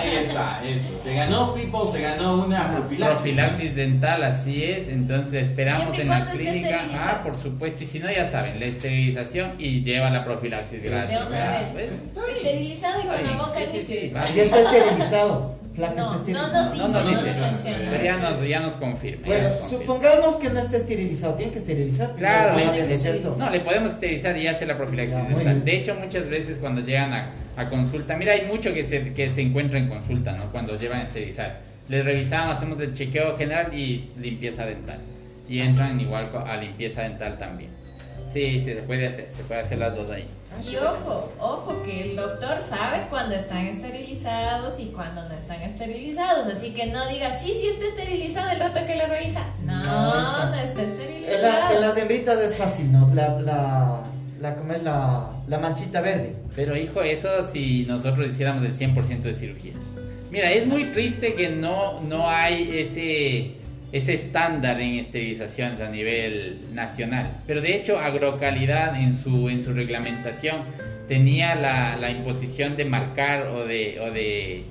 Ahí 0.00 0.16
está, 0.20 0.60
eso. 0.66 0.98
Se 1.02 1.14
ganó 1.14 1.54
Pipo, 1.54 1.86
se 1.86 2.00
ganó 2.00 2.44
una 2.44 2.72
profilaxis. 2.76 3.16
Profilaxis 3.20 3.76
dental, 3.76 4.22
así 4.24 4.64
es. 4.64 4.88
Entonces 4.88 5.46
esperamos 5.48 5.96
en 5.98 6.08
la 6.08 6.26
clínica. 6.30 6.80
Ah, 6.98 7.20
por 7.22 7.36
supuesto. 7.40 7.84
Y 7.84 7.86
si 7.86 8.00
no, 8.00 8.10
ya 8.10 8.28
saben, 8.28 8.58
la 8.58 8.66
esterilización 8.66 9.54
y 9.58 9.82
lleva 9.82 10.10
la 10.10 10.24
profilaxis. 10.24 10.82
Gracias. 10.82 11.20
De 11.20 11.26
una 11.26 11.58
Ah. 11.58 11.62
Esterilizado 12.30 13.00
y 13.00 13.06
con 13.06 13.24
la 13.24 13.36
boca 13.46 13.60
sí, 13.70 13.82
sí, 13.86 13.94
limpia. 14.00 14.24
Ya 14.34 14.42
está 14.42 14.60
esterilizado. 14.60 15.54
Flaca 15.74 15.94
No, 16.02 16.14
está 16.14 16.32
no 16.32 16.48
nos 16.52 16.66
esterilizado. 16.68 16.72
dice, 16.72 16.78
No 16.78 16.88
no 16.88 17.04
nos 17.04 17.14
nos 17.14 17.24
dice. 17.24 17.40
menciona. 17.40 17.90
Pero 17.90 18.04
ya 18.04 18.16
nos, 18.18 18.48
ya 18.48 18.60
nos 18.60 18.72
confirma. 18.74 19.26
Bueno, 19.26 19.42
ya 19.42 19.48
nos 19.48 19.58
confirma. 19.58 19.80
supongamos 19.84 20.36
que 20.36 20.48
no 20.50 20.60
está 20.60 20.76
esterilizado. 20.76 21.34
Tienen 21.34 21.52
que 21.52 21.58
esterilizar. 21.58 22.14
Claro, 22.16 22.54
tiene 22.56 22.94
esterilizar. 22.94 23.36
No, 23.38 23.50
le 23.50 23.60
podemos 23.60 23.92
esterilizar 23.92 24.36
y 24.36 24.46
hacer 24.46 24.68
la 24.68 24.76
profilaxis 24.76 25.16
Ya, 25.16 25.22
dental. 25.36 25.64
De 25.64 25.76
hecho, 25.76 25.94
muchas 25.96 26.28
veces 26.28 26.58
cuando 26.60 26.80
llegan 26.82 27.12
a, 27.12 27.30
a 27.56 27.68
consulta. 27.68 28.16
Mira, 28.16 28.32
hay 28.32 28.46
mucho 28.46 28.72
que 28.74 28.84
se, 28.84 29.12
que 29.14 29.30
se 29.30 29.42
encuentra 29.42 29.78
en 29.78 29.88
consulta, 29.88 30.32
¿no? 30.32 30.50
Cuando 30.52 30.78
llevan 30.78 31.00
a 31.00 31.02
esterilizar. 31.04 31.60
Les 31.88 32.04
revisamos, 32.04 32.56
hacemos 32.56 32.80
el 32.80 32.94
chequeo 32.94 33.36
general 33.36 33.72
y 33.74 34.10
limpieza 34.20 34.64
dental. 34.66 34.98
Y 35.48 35.60
entran 35.60 36.00
igual 36.00 36.30
a 36.46 36.56
limpieza 36.56 37.02
dental 37.02 37.36
también. 37.38 37.70
Sí, 38.32 38.58
sí, 38.60 38.64
se 38.64 38.74
puede 38.76 39.06
hacer, 39.06 39.28
se 39.30 39.44
puede 39.44 39.60
hacer 39.60 39.78
las 39.78 39.94
dos 39.94 40.10
ahí. 40.10 40.26
Y 40.62 40.76
ojo, 40.76 41.32
ojo, 41.38 41.82
que 41.84 42.10
el 42.10 42.16
doctor 42.16 42.60
sabe 42.60 43.06
cuando 43.10 43.34
están 43.34 43.66
esterilizados 43.66 44.78
y 44.80 44.86
cuando 44.86 45.28
no 45.28 45.34
están 45.34 45.60
esterilizados. 45.62 46.46
Así 46.46 46.72
que 46.74 46.86
no 46.86 47.06
diga, 47.08 47.32
sí, 47.32 47.52
sí 47.60 47.68
está 47.68 47.86
esterilizado 47.86 48.50
el 48.50 48.60
rato 48.60 48.80
que 48.86 48.96
le 48.96 49.06
revisa. 49.06 49.44
No, 49.64 49.82
No 49.82 50.14
no 50.50 50.54
está. 50.54 50.62
está, 50.62 50.82
En, 50.82 50.88
esterilizado. 50.90 51.42
la- 51.42 51.74
en 51.74 51.80
las 51.80 51.96
hembritas 51.96 52.38
es 52.38 52.56
fácil, 52.56 52.90
¿no? 52.92 53.08
La, 53.14 53.28
la, 53.40 54.02
la, 54.44 54.56
¿cómo 54.56 54.72
es 54.74 54.82
la, 54.82 55.30
la 55.48 55.58
manchita 55.58 56.00
verde? 56.00 56.34
Pero 56.54 56.76
hijo, 56.76 57.02
eso 57.02 57.28
si 57.42 57.84
nosotros 57.86 58.28
hiciéramos 58.28 58.62
el 58.64 58.72
100% 58.72 59.22
de 59.22 59.34
cirugías. 59.34 59.78
Mira, 60.30 60.52
es 60.52 60.66
muy 60.66 60.84
triste 60.84 61.34
que 61.34 61.48
no, 61.48 62.00
no 62.02 62.28
hay 62.28 62.70
ese, 62.78 63.52
ese 63.92 64.14
estándar 64.14 64.80
en 64.80 64.94
esterilizaciones 64.98 65.80
a 65.80 65.88
nivel 65.90 66.58
nacional. 66.74 67.30
Pero 67.46 67.60
de 67.60 67.74
hecho, 67.74 67.98
Agrocalidad 67.98 69.00
en 69.00 69.14
su, 69.14 69.48
en 69.48 69.62
su 69.62 69.72
reglamentación 69.72 70.58
tenía 71.08 71.54
la, 71.54 71.96
la 71.96 72.10
imposición 72.10 72.76
de 72.76 72.84
marcar 72.84 73.46
o 73.46 73.64
de, 73.64 73.98
o 74.00 74.10
de, 74.10 74.64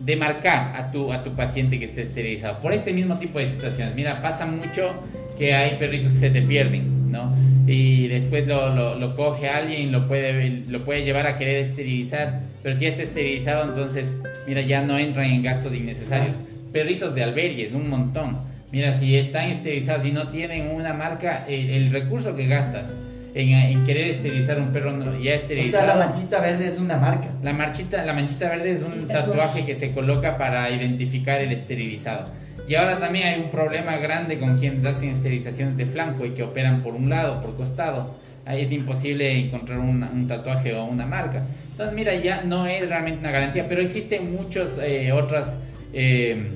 de 0.00 0.16
marcar 0.16 0.74
a 0.76 0.90
tu, 0.90 1.12
a 1.12 1.22
tu 1.22 1.34
paciente 1.34 1.78
que 1.78 1.86
esté 1.86 2.02
esterilizado. 2.02 2.60
Por 2.60 2.72
este 2.72 2.92
mismo 2.92 3.18
tipo 3.18 3.38
de 3.38 3.46
situaciones. 3.46 3.94
Mira, 3.94 4.22
pasa 4.22 4.46
mucho 4.46 4.94
que 5.36 5.52
hay 5.52 5.76
perritos 5.76 6.12
que 6.12 6.18
se 6.18 6.30
te 6.30 6.42
pierden, 6.42 7.10
¿no? 7.10 7.34
Y 7.66 8.06
después 8.08 8.46
lo, 8.46 8.74
lo, 8.74 8.94
lo 8.96 9.14
coge 9.14 9.48
alguien, 9.48 9.90
lo 9.92 10.06
puede, 10.06 10.62
lo 10.68 10.84
puede 10.84 11.04
llevar 11.04 11.26
a 11.26 11.36
querer 11.36 11.66
esterilizar, 11.66 12.40
pero 12.62 12.76
si 12.76 12.82
ya 12.84 12.90
está 12.90 13.02
esterilizado, 13.02 13.64
entonces, 13.64 14.12
mira, 14.46 14.60
ya 14.60 14.82
no 14.82 14.98
entran 14.98 15.26
en 15.30 15.42
gastos 15.42 15.74
innecesarios. 15.74 16.36
Perritos 16.72 17.14
de 17.14 17.22
albergues, 17.24 17.72
un 17.72 17.88
montón. 17.88 18.38
Mira, 18.72 18.92
si 18.92 19.16
están 19.16 19.50
esterilizados 19.50 20.04
y 20.04 20.12
no 20.12 20.28
tienen 20.28 20.68
una 20.70 20.92
marca, 20.92 21.44
el, 21.48 21.70
el 21.70 21.90
recurso 21.90 22.36
que 22.36 22.46
gastas 22.46 22.90
en, 23.34 23.50
en 23.50 23.84
querer 23.84 24.10
esterilizar 24.10 24.60
un 24.60 24.72
perro 24.72 24.92
ya 25.20 25.32
O 25.32 25.34
esterilizado. 25.34 25.86
sea, 25.86 25.94
la 25.96 26.04
manchita 26.04 26.40
verde 26.40 26.66
es 26.68 26.78
una 26.78 26.96
marca. 26.96 27.28
La 27.42 27.52
marchita, 27.52 28.04
la 28.04 28.12
manchita 28.12 28.48
verde 28.48 28.72
es 28.72 28.82
un 28.82 29.06
tatuaje. 29.06 29.64
que 29.64 29.74
se 29.74 29.92
coloca 29.92 30.36
para 30.38 30.70
identificar 30.70 31.40
el 31.40 31.52
esterilizado. 31.52 32.30
Y 32.68 32.74
ahora 32.74 32.98
también 32.98 33.28
hay 33.28 33.40
un 33.40 33.50
problema 33.50 33.96
grande 33.98 34.38
con 34.38 34.58
quienes 34.58 34.84
hacen 34.84 35.10
esterilizaciones 35.10 35.76
de 35.76 35.86
flanco 35.86 36.24
y 36.26 36.30
que 36.30 36.42
operan 36.42 36.82
por 36.82 36.94
un 36.94 37.08
lado, 37.08 37.40
por 37.40 37.56
costado. 37.56 38.14
Ahí 38.44 38.62
es 38.62 38.72
imposible 38.72 39.32
encontrar 39.38 39.78
un, 39.78 40.26
tatuaje 40.28 40.74
o 40.74 40.84
una 40.84 41.06
marca. 41.06 41.44
Entonces, 41.70 41.94
mira, 41.94 42.14
ya 42.14 42.42
no 42.42 42.66
es 42.66 42.88
realmente 42.88 43.20
una 43.20 43.30
garantía, 43.30 43.66
pero 43.68 43.80
existen 43.82 44.32
muchos 44.34 44.78
eh, 44.82 45.12
otros 45.12 45.46
eh, 45.92 46.50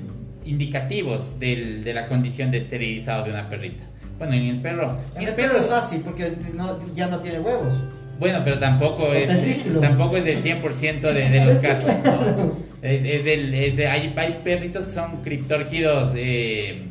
indicativos 0.45 1.39
del- 1.39 1.83
de 1.83 1.93
la 1.93 2.07
condición 2.07 2.51
de 2.51 2.59
esterilizado 2.59 3.23
de 3.25 3.31
una 3.31 3.49
perrita. 3.49 3.83
Bueno, 4.17 4.33
en 4.33 4.45
el 4.47 4.57
perro. 4.59 4.97
En 5.15 5.27
el 5.27 5.33
perro 5.33 5.57
es 5.57 5.67
fácil 5.67 6.01
porque 6.01 6.31
no- 6.55 6.77
ya 6.93 7.07
no 7.07 7.19
tiene 7.19 7.39
huevos. 7.39 7.79
Bueno, 8.21 8.39
pero 8.45 8.57
tampoco 8.59 9.11
es, 9.13 9.27
testículos. 9.27 9.81
tampoco 9.81 10.15
es 10.17 10.23
del 10.25 10.41
100% 10.43 11.01
de, 11.01 11.29
de 11.29 11.43
los 11.45 11.55
casos. 11.55 11.89
¿no? 11.93 12.01
claro. 12.03 12.57
Es, 12.83 13.03
es 13.03 13.25
del- 13.25 13.53
es 13.53 13.75
de- 13.75 13.87
hay, 13.87 14.13
hay 14.15 14.37
perritos 14.43 14.85
que 14.87 14.93
son 14.93 15.17
criptórquidos 15.23 16.11
eh, 16.15 16.83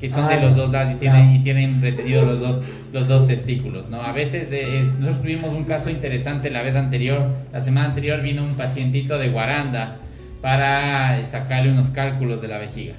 que 0.00 0.10
son 0.10 0.24
Ah, 0.24 0.30
de 0.34 0.40
los 0.40 0.56
dos 0.56 0.70
lados 0.72 0.94
y 0.94 0.96
tienen, 0.96 1.32
ya. 1.32 1.34
y 1.36 1.42
tienen 1.44 1.80
retenidos 1.80 2.26
los 2.26 2.40
dos, 2.40 2.64
los 2.92 3.06
dos 3.08 3.28
testículos. 3.28 3.88
¿no? 3.90 4.02
A 4.02 4.10
veces 4.12 4.48
eh, 4.50 4.82
nosotros 4.98 5.22
tuvimos 5.22 5.50
un 5.50 5.62
caso 5.64 5.88
interesante 5.88 6.50
la 6.50 6.62
vez 6.62 6.74
anterior, 6.74 7.28
la 7.52 7.60
semana 7.60 7.86
anterior 7.86 8.20
vino 8.20 8.42
un 8.42 8.54
pacientito 8.56 9.16
de 9.18 9.28
Guaranda 9.28 9.98
para 10.40 11.24
sacarle 11.30 11.70
unos 11.70 11.88
cálculos 11.90 12.42
de 12.42 12.48
la 12.48 12.58
vejiga. 12.58 12.94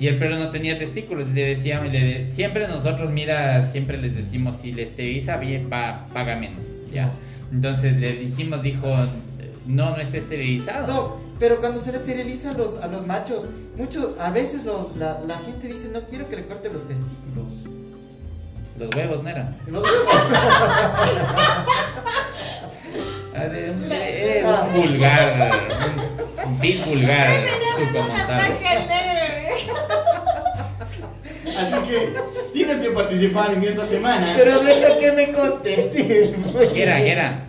Y 0.00 0.08
el 0.08 0.16
perro 0.18 0.36
no 0.36 0.50
tenía 0.50 0.76
testículos. 0.76 1.28
y 1.30 1.34
Le 1.34 1.44
decíamos, 1.54 1.92
le 1.92 2.00
de- 2.00 2.32
siempre 2.32 2.66
nosotros, 2.66 3.12
mira, 3.12 3.70
siempre 3.70 3.98
les 3.98 4.16
decimos, 4.16 4.56
si 4.60 4.72
le 4.72 4.82
esteriliza 4.82 5.36
bien, 5.36 5.68
pa- 5.70 6.08
paga 6.12 6.34
menos. 6.34 6.62
¿Ya? 6.94 7.10
Entonces 7.52 7.96
le 7.98 8.12
dijimos, 8.16 8.62
dijo, 8.62 8.88
no, 9.66 9.90
no 9.90 9.96
está 9.98 10.16
esterilizado. 10.18 10.86
Doc, 10.92 11.16
pero 11.38 11.58
cuando 11.60 11.80
se 11.82 11.90
le 11.92 11.98
esteriliza 11.98 12.50
a 12.50 12.52
los, 12.54 12.76
a 12.82 12.86
los 12.86 13.06
machos, 13.06 13.46
muchos, 13.76 14.18
a 14.18 14.30
veces 14.30 14.64
los, 14.64 14.96
la, 14.96 15.20
la 15.20 15.36
gente 15.38 15.66
dice, 15.66 15.88
no 15.92 16.00
quiero 16.02 16.28
que 16.28 16.36
le 16.36 16.46
corte 16.46 16.70
los 16.72 16.86
testículos. 16.86 17.44
Los 18.78 18.94
huevos 18.94 19.22
no 19.22 19.28
eran. 19.28 19.56
Los- 19.68 19.82
La- 23.34 23.44
Eres 24.08 24.44
un 24.46 24.72
vulgar, 24.74 25.50
un, 26.46 26.58
vulgar 26.84 27.44
comentario. 27.92 28.56
Así 31.56 31.74
que 31.88 32.12
tienes 32.52 32.78
que 32.78 32.90
participar 32.90 33.54
en 33.54 33.64
esta 33.64 33.84
semana. 33.84 34.34
pero 34.36 34.58
deja 34.60 34.96
que 34.98 35.12
me 35.12 35.32
conteste. 35.32 36.34
Quiera, 36.72 37.00
quiera. 37.00 37.44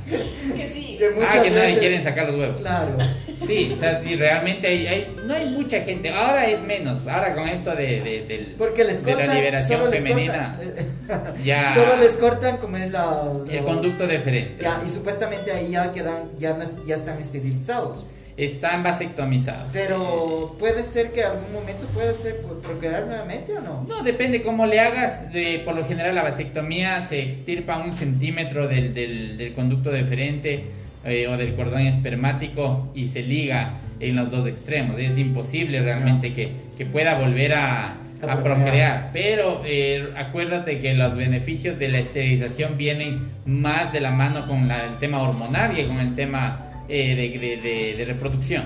Que 0.55 0.67
sí. 0.67 0.95
Que 0.97 1.09
Ah, 1.21 1.41
que 1.43 1.49
nadie 1.51 1.65
veces- 1.67 1.79
quiere 1.79 2.03
sacar 2.03 2.27
los 2.27 2.35
huevos. 2.39 2.61
Claro. 2.61 2.97
Sí, 3.45 3.73
o 3.75 3.79
sea, 3.79 3.99
sí, 4.01 4.15
realmente 4.15 4.65
hay, 4.67 4.87
hay- 4.87 5.15
no 5.25 5.33
hay 5.33 5.45
mucha 5.49 5.81
gente. 5.81 6.09
Ahora 6.09 6.47
es 6.47 6.61
menos. 6.61 7.05
Ahora 7.07 7.35
con 7.35 7.47
esto 7.47 7.75
de, 7.75 8.01
de- 8.01 8.25
del- 8.27 8.55
Porque 8.57 8.83
les 8.83 9.03
de 9.03 9.11
cortan, 9.11 9.27
la 9.27 9.33
liberación 9.35 9.79
solo 9.81 9.91
les 9.91 10.01
femenina, 10.03 10.57
cortan, 10.57 11.33
ya 11.43 11.73
solo 11.75 11.97
les 11.97 12.11
cortan 12.15 12.57
como 12.57 12.77
es 12.77 12.91
la 12.91 13.31
el 13.51 13.63
conducto 13.63 14.07
deferente. 14.07 14.63
ya, 14.63 14.81
y 14.85 14.89
supuestamente 14.89 15.51
ahí 15.51 15.71
ya 15.71 15.91
quedan, 15.91 16.29
ya 16.39 16.53
no 16.55 16.63
ya 16.87 16.95
están 16.95 17.19
esterilizados. 17.19 18.05
Están 18.37 18.83
vasectomizados. 18.83 19.71
Pero 19.71 20.55
puede 20.59 20.83
ser 20.83 21.13
que 21.13 21.23
algún 21.23 21.53
momento 21.53 21.87
puede 21.93 22.13
ser 22.13 22.41
pro- 22.41 22.59
procrear 22.59 23.05
nuevamente 23.05 23.53
o 23.57 23.61
no. 23.61 23.85
No, 23.87 24.03
depende 24.03 24.43
cómo 24.43 24.65
le 24.65 24.79
hagas. 24.81 25.31
De, 25.31 25.59
por 25.63 25.73
lo 25.75 25.85
general, 25.87 26.13
la 26.15 26.23
vasectomía 26.23 26.99
se 27.07 27.21
extirpa 27.23 27.77
un 27.77 27.95
centímetro 27.95 28.67
del, 28.67 28.93
del- 28.93 29.37
del 29.37 29.53
conducto 29.53 29.89
deferente 29.89 30.65
eh, 31.05 31.27
o 31.27 31.37
del 31.37 31.55
cordón 31.55 31.81
espermático 31.81 32.91
y 32.93 33.07
se 33.07 33.21
liga 33.21 33.75
en 34.01 34.17
los 34.17 34.29
dos 34.31 34.47
extremos. 34.47 34.99
Es 34.99 35.17
imposible 35.17 35.81
realmente 35.81 36.33
que, 36.33 36.49
que 36.77 36.85
pueda 36.85 37.17
volver 37.17 37.53
a, 37.53 37.93
A 38.27 38.33
a 38.33 38.43
procrear. 38.43 39.11
Pero 39.13 39.61
eh, 39.65 40.09
acuérdate 40.17 40.81
que 40.81 40.93
los 40.93 41.15
beneficios 41.15 41.79
de 41.79 41.87
la 41.87 41.99
esterilización 41.99 42.75
vienen 42.75 43.29
más 43.45 43.93
de 43.93 44.01
la 44.01 44.11
mano 44.11 44.45
con 44.45 44.67
la- 44.67 44.83
el 44.87 44.97
tema 44.97 45.21
hormonal 45.21 45.73
que 45.73 45.85
con 45.87 45.99
el 45.99 46.15
tema 46.15 46.64
eh, 46.89 47.15
de, 47.15 47.39
de- 47.39 47.57
de- 47.57 47.95
de 47.97 48.05
reproducción. 48.05 48.65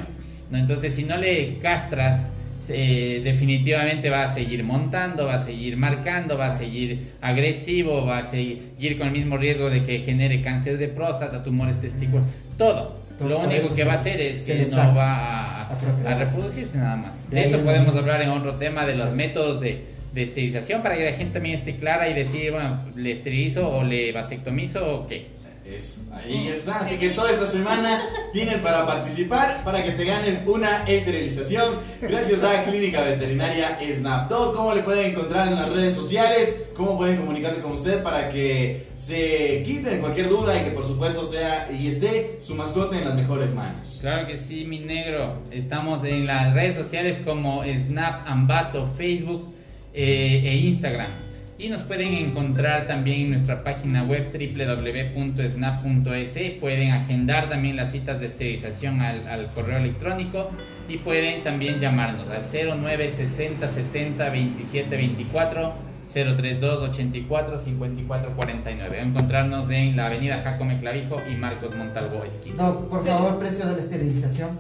¿no? 0.52 0.58
Entonces, 0.58 0.94
si 0.96 1.04
no 1.04 1.18
le 1.18 1.58
castras, 1.62 2.22
eh, 2.68 3.22
definitivamente 3.24 4.10
va 4.10 4.24
a 4.26 4.34
seguir 4.34 4.64
montando, 4.64 5.26
va 5.26 5.36
a 5.36 5.46
seguir 5.46 5.76
marcando, 5.78 6.38
va 6.38 6.48
a 6.54 6.58
seguir 6.58 7.14
agresivo, 7.22 8.06
va 8.06 8.20
a 8.20 8.30
seguir 8.30 8.98
con 8.98 9.08
el 9.08 9.14
mismo 9.14 9.38
riesgo 9.38 9.70
de 9.70 9.84
que 9.84 10.00
genere 10.00 10.42
cáncer 10.42 10.78
de 10.78 10.88
próstata, 10.88 11.44
tumores 11.44 11.80
testículos, 11.82 12.26
todo. 12.58 13.00
Entonces, 13.12 13.38
Lo 13.38 13.44
único 13.50 13.76
que 13.76 13.84
va 13.84 13.94
a 13.94 13.96
hacer 13.96 14.22
es 14.22 14.46
que 14.46 14.66
no 14.72 14.96
va 14.96 15.62
a, 15.64 16.16
reproducirse 16.20 16.78
nada 16.78 16.96
más. 16.96 17.12
De 17.30 17.46
eso 17.46 17.58
podemos 17.60 17.96
hablar 17.96 18.22
en 18.22 18.30
otro 18.30 18.56
tema 18.56 18.86
de 18.86 18.96
los 18.96 19.12
métodos 19.14 19.60
de, 19.62 19.84
de 20.14 20.24
esterilización 20.24 20.82
para 20.82 20.96
que 20.96 21.04
la 21.06 21.12
gente 21.14 21.34
también 21.34 21.58
esté 21.58 21.76
clara 21.76 22.08
y 22.08 22.14
decir, 22.14 22.52
bueno, 22.52 22.80
le 22.96 23.12
esterilizo 23.14 23.68
o 23.70 23.84
le 23.84 24.12
vasectomizo 24.14 25.02
o 25.02 25.08
qué. 25.08 25.28
Eso, 25.74 26.02
ahí 26.12 26.48
está. 26.48 26.80
Así 26.80 26.98
que 26.98 27.10
toda 27.10 27.32
esta 27.32 27.46
semana 27.46 28.02
tienes 28.34 28.56
para 28.56 28.88
participar, 28.88 29.64
para 29.64 29.84
que 29.84 29.92
te 29.92 30.04
ganes 30.04 30.42
una 30.48 30.84
esterilización. 30.86 31.76
Gracias 32.02 32.44
a 32.44 32.64
Clínica 32.64 33.04
Veterinaria 33.04 33.78
SnapDog. 33.80 34.56
¿Cómo 34.56 34.74
le 34.74 34.82
pueden 34.82 35.12
encontrar 35.12 35.48
en 35.48 35.56
las 35.56 35.70
redes 35.70 35.94
sociales? 35.94 36.64
¿Cómo 36.76 36.98
pueden 36.98 37.18
comunicarse 37.18 37.62
con 37.62 37.74
usted 37.74 38.02
para 38.02 38.30
que 38.30 38.88
se 38.96 39.62
quiten 39.64 40.00
cualquier 40.00 40.30
duda 40.30 40.60
y 40.60 40.64
que 40.64 40.72
por 40.72 40.88
supuesto 40.88 41.24
sea 41.24 41.70
y 41.72 41.88
esté 41.88 42.40
su 42.42 42.56
mascota 42.56 42.98
en 42.98 43.06
las 43.06 43.16
mejores 43.16 43.54
manos? 43.54 44.00
Claro 44.02 44.26
que 44.26 44.38
sí, 44.38 44.66
mi 44.66 44.80
negro. 44.80 45.44
Estamos 45.52 46.04
en 46.04 46.26
las 46.26 46.54
redes 46.56 46.78
sociales 46.78 47.20
como 47.24 47.64
Snap 47.64 48.26
Ambato, 48.26 48.90
Facebook 48.98 49.54
eh, 49.94 50.42
e 50.46 50.56
Instagram. 50.58 51.29
Y 51.60 51.68
nos 51.68 51.82
pueden 51.82 52.14
encontrar 52.14 52.88
también 52.88 53.24
en 53.24 53.32
nuestra 53.32 53.66
página 53.66 54.06
web 54.06 54.32
www.snap.es. 54.32 56.34
Pueden 56.58 56.92
agendar 56.92 57.50
también 57.50 57.76
las 57.76 57.92
citas 57.92 58.22
de 58.22 58.28
esterilización 58.28 59.02
al, 59.02 59.28
al 59.28 59.48
correo 59.48 59.78
electrónico 59.78 60.48
y 60.88 61.00
pueden 61.00 61.44
también 61.44 61.82
llamarnos 61.82 62.30
al 62.30 62.44
0960 62.44 63.68
70 63.68 64.30
27 64.30 64.96
24 64.96 65.74
032 66.14 66.90
84 66.92 67.60
54 67.60 68.32
49. 68.38 69.02
Encontrarnos 69.02 69.70
en 69.70 69.98
la 69.98 70.06
avenida 70.06 70.42
Jacome 70.42 70.80
Clavijo 70.80 71.22
y 71.30 71.36
Marcos 71.36 71.76
Montalvo 71.76 72.24
esquina. 72.24 72.64
Doc, 72.64 72.90
por 72.90 73.06
favor, 73.06 73.38
precio 73.38 73.66
de 73.66 73.74
la 73.74 73.80
esterilización. 73.80 74.60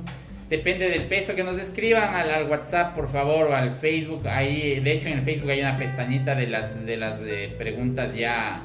Depende 0.49 0.89
del 0.89 1.03
peso 1.03 1.35
que 1.35 1.43
nos 1.43 1.57
escriban 1.59 2.15
al, 2.15 2.29
al 2.31 2.49
WhatsApp, 2.49 2.95
por 2.95 3.11
favor, 3.11 3.47
o 3.47 3.55
al 3.55 3.75
Facebook. 3.75 4.27
Ahí, 4.27 4.79
de 4.79 4.93
hecho, 4.93 5.07
en 5.07 5.19
el 5.19 5.23
Facebook 5.23 5.51
hay 5.51 5.59
una 5.61 5.77
pestañita 5.77 6.33
de 6.35 6.47
las 6.47 6.85
de 6.85 6.97
las 6.97 7.21
eh, 7.21 7.53
preguntas 7.57 8.15
ya 8.15 8.63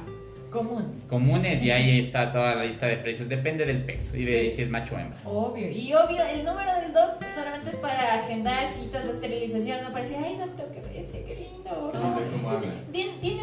Comunes. 0.49 1.01
comunes 1.09 1.61
y 1.61 1.69
ahí 1.69 1.99
está 1.99 2.31
toda 2.31 2.55
la 2.55 2.63
lista 2.63 2.87
de 2.87 2.95
precios. 2.97 3.27
Depende 3.27 3.65
del 3.65 3.83
peso 3.83 4.15
y 4.15 4.23
de 4.23 4.49
si 4.51 4.61
es 4.61 4.69
macho 4.69 4.95
o 4.95 4.99
hembra. 4.99 5.19
Obvio. 5.25 5.69
Y 5.69 5.93
obvio, 5.93 6.23
el 6.23 6.45
número 6.45 6.73
del 6.79 6.93
doc 6.93 7.21
solamente 7.27 7.71
es 7.71 7.75
para 7.75 8.15
agendar 8.15 8.65
citas 8.67 9.05
de 9.05 9.11
esterilización. 9.11 9.83
No 9.83 9.91
parece, 9.91 10.15
ay, 10.17 10.37
doctor, 10.37 10.71
qué 10.71 10.79
bestia, 10.79 11.19
qué 11.25 11.35
lindo. 11.35 11.91
Qué 11.91 11.97
lindo 11.97 12.21
cómo 12.31 12.49
habla. 12.49 12.71
Tiene 12.91 13.34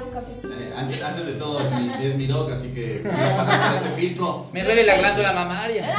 un 0.00 0.10
cafecito. 0.10 0.54
Eh, 0.54 0.72
antes, 0.76 1.02
antes 1.02 1.26
de 1.26 1.32
todo, 1.32 1.60
es 1.60 1.70
mi, 1.72 2.06
es 2.06 2.14
mi 2.16 2.26
dog, 2.26 2.50
así 2.52 2.68
que 2.68 2.96
este 2.96 3.90
filtro. 3.96 4.46
Me 4.52 4.62
duele 4.62 4.84
la 4.84 4.96
glándula 4.96 5.32
mamaria. 5.32 5.86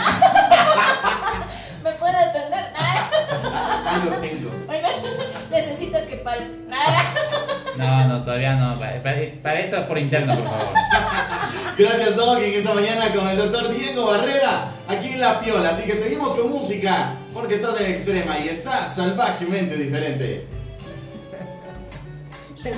¿Me 1.83 1.91
puede 1.91 2.15
atender? 2.15 2.63
Algo 3.85 4.11
tengo. 4.21 4.51
Bueno, 4.65 4.87
necesito 5.51 5.97
que 6.07 6.15
palte. 6.17 6.49
No, 7.77 8.07
no, 8.07 8.23
todavía 8.23 8.55
no. 8.55 8.79
Para 8.79 9.59
eso 9.59 9.85
por 9.87 9.97
interno, 9.97 10.35
por 10.35 10.45
favor. 10.45 10.73
Gracias, 11.77 12.15
Doc, 12.15 12.39
en 12.39 12.53
esta 12.53 12.73
mañana 12.73 13.13
con 13.13 13.27
el 13.27 13.37
doctor 13.37 13.73
Diego 13.73 14.05
Barrera, 14.05 14.69
aquí 14.87 15.09
en 15.09 15.19
La 15.19 15.41
Piola. 15.41 15.69
Así 15.69 15.83
que 15.83 15.95
seguimos 15.95 16.35
con 16.35 16.51
música, 16.51 17.13
porque 17.33 17.55
estás 17.55 17.79
en 17.81 17.91
extrema 17.91 18.39
y 18.39 18.49
estás 18.49 18.95
salvajemente 18.95 19.75
diferente. 19.75 20.47
Qué 22.63 22.71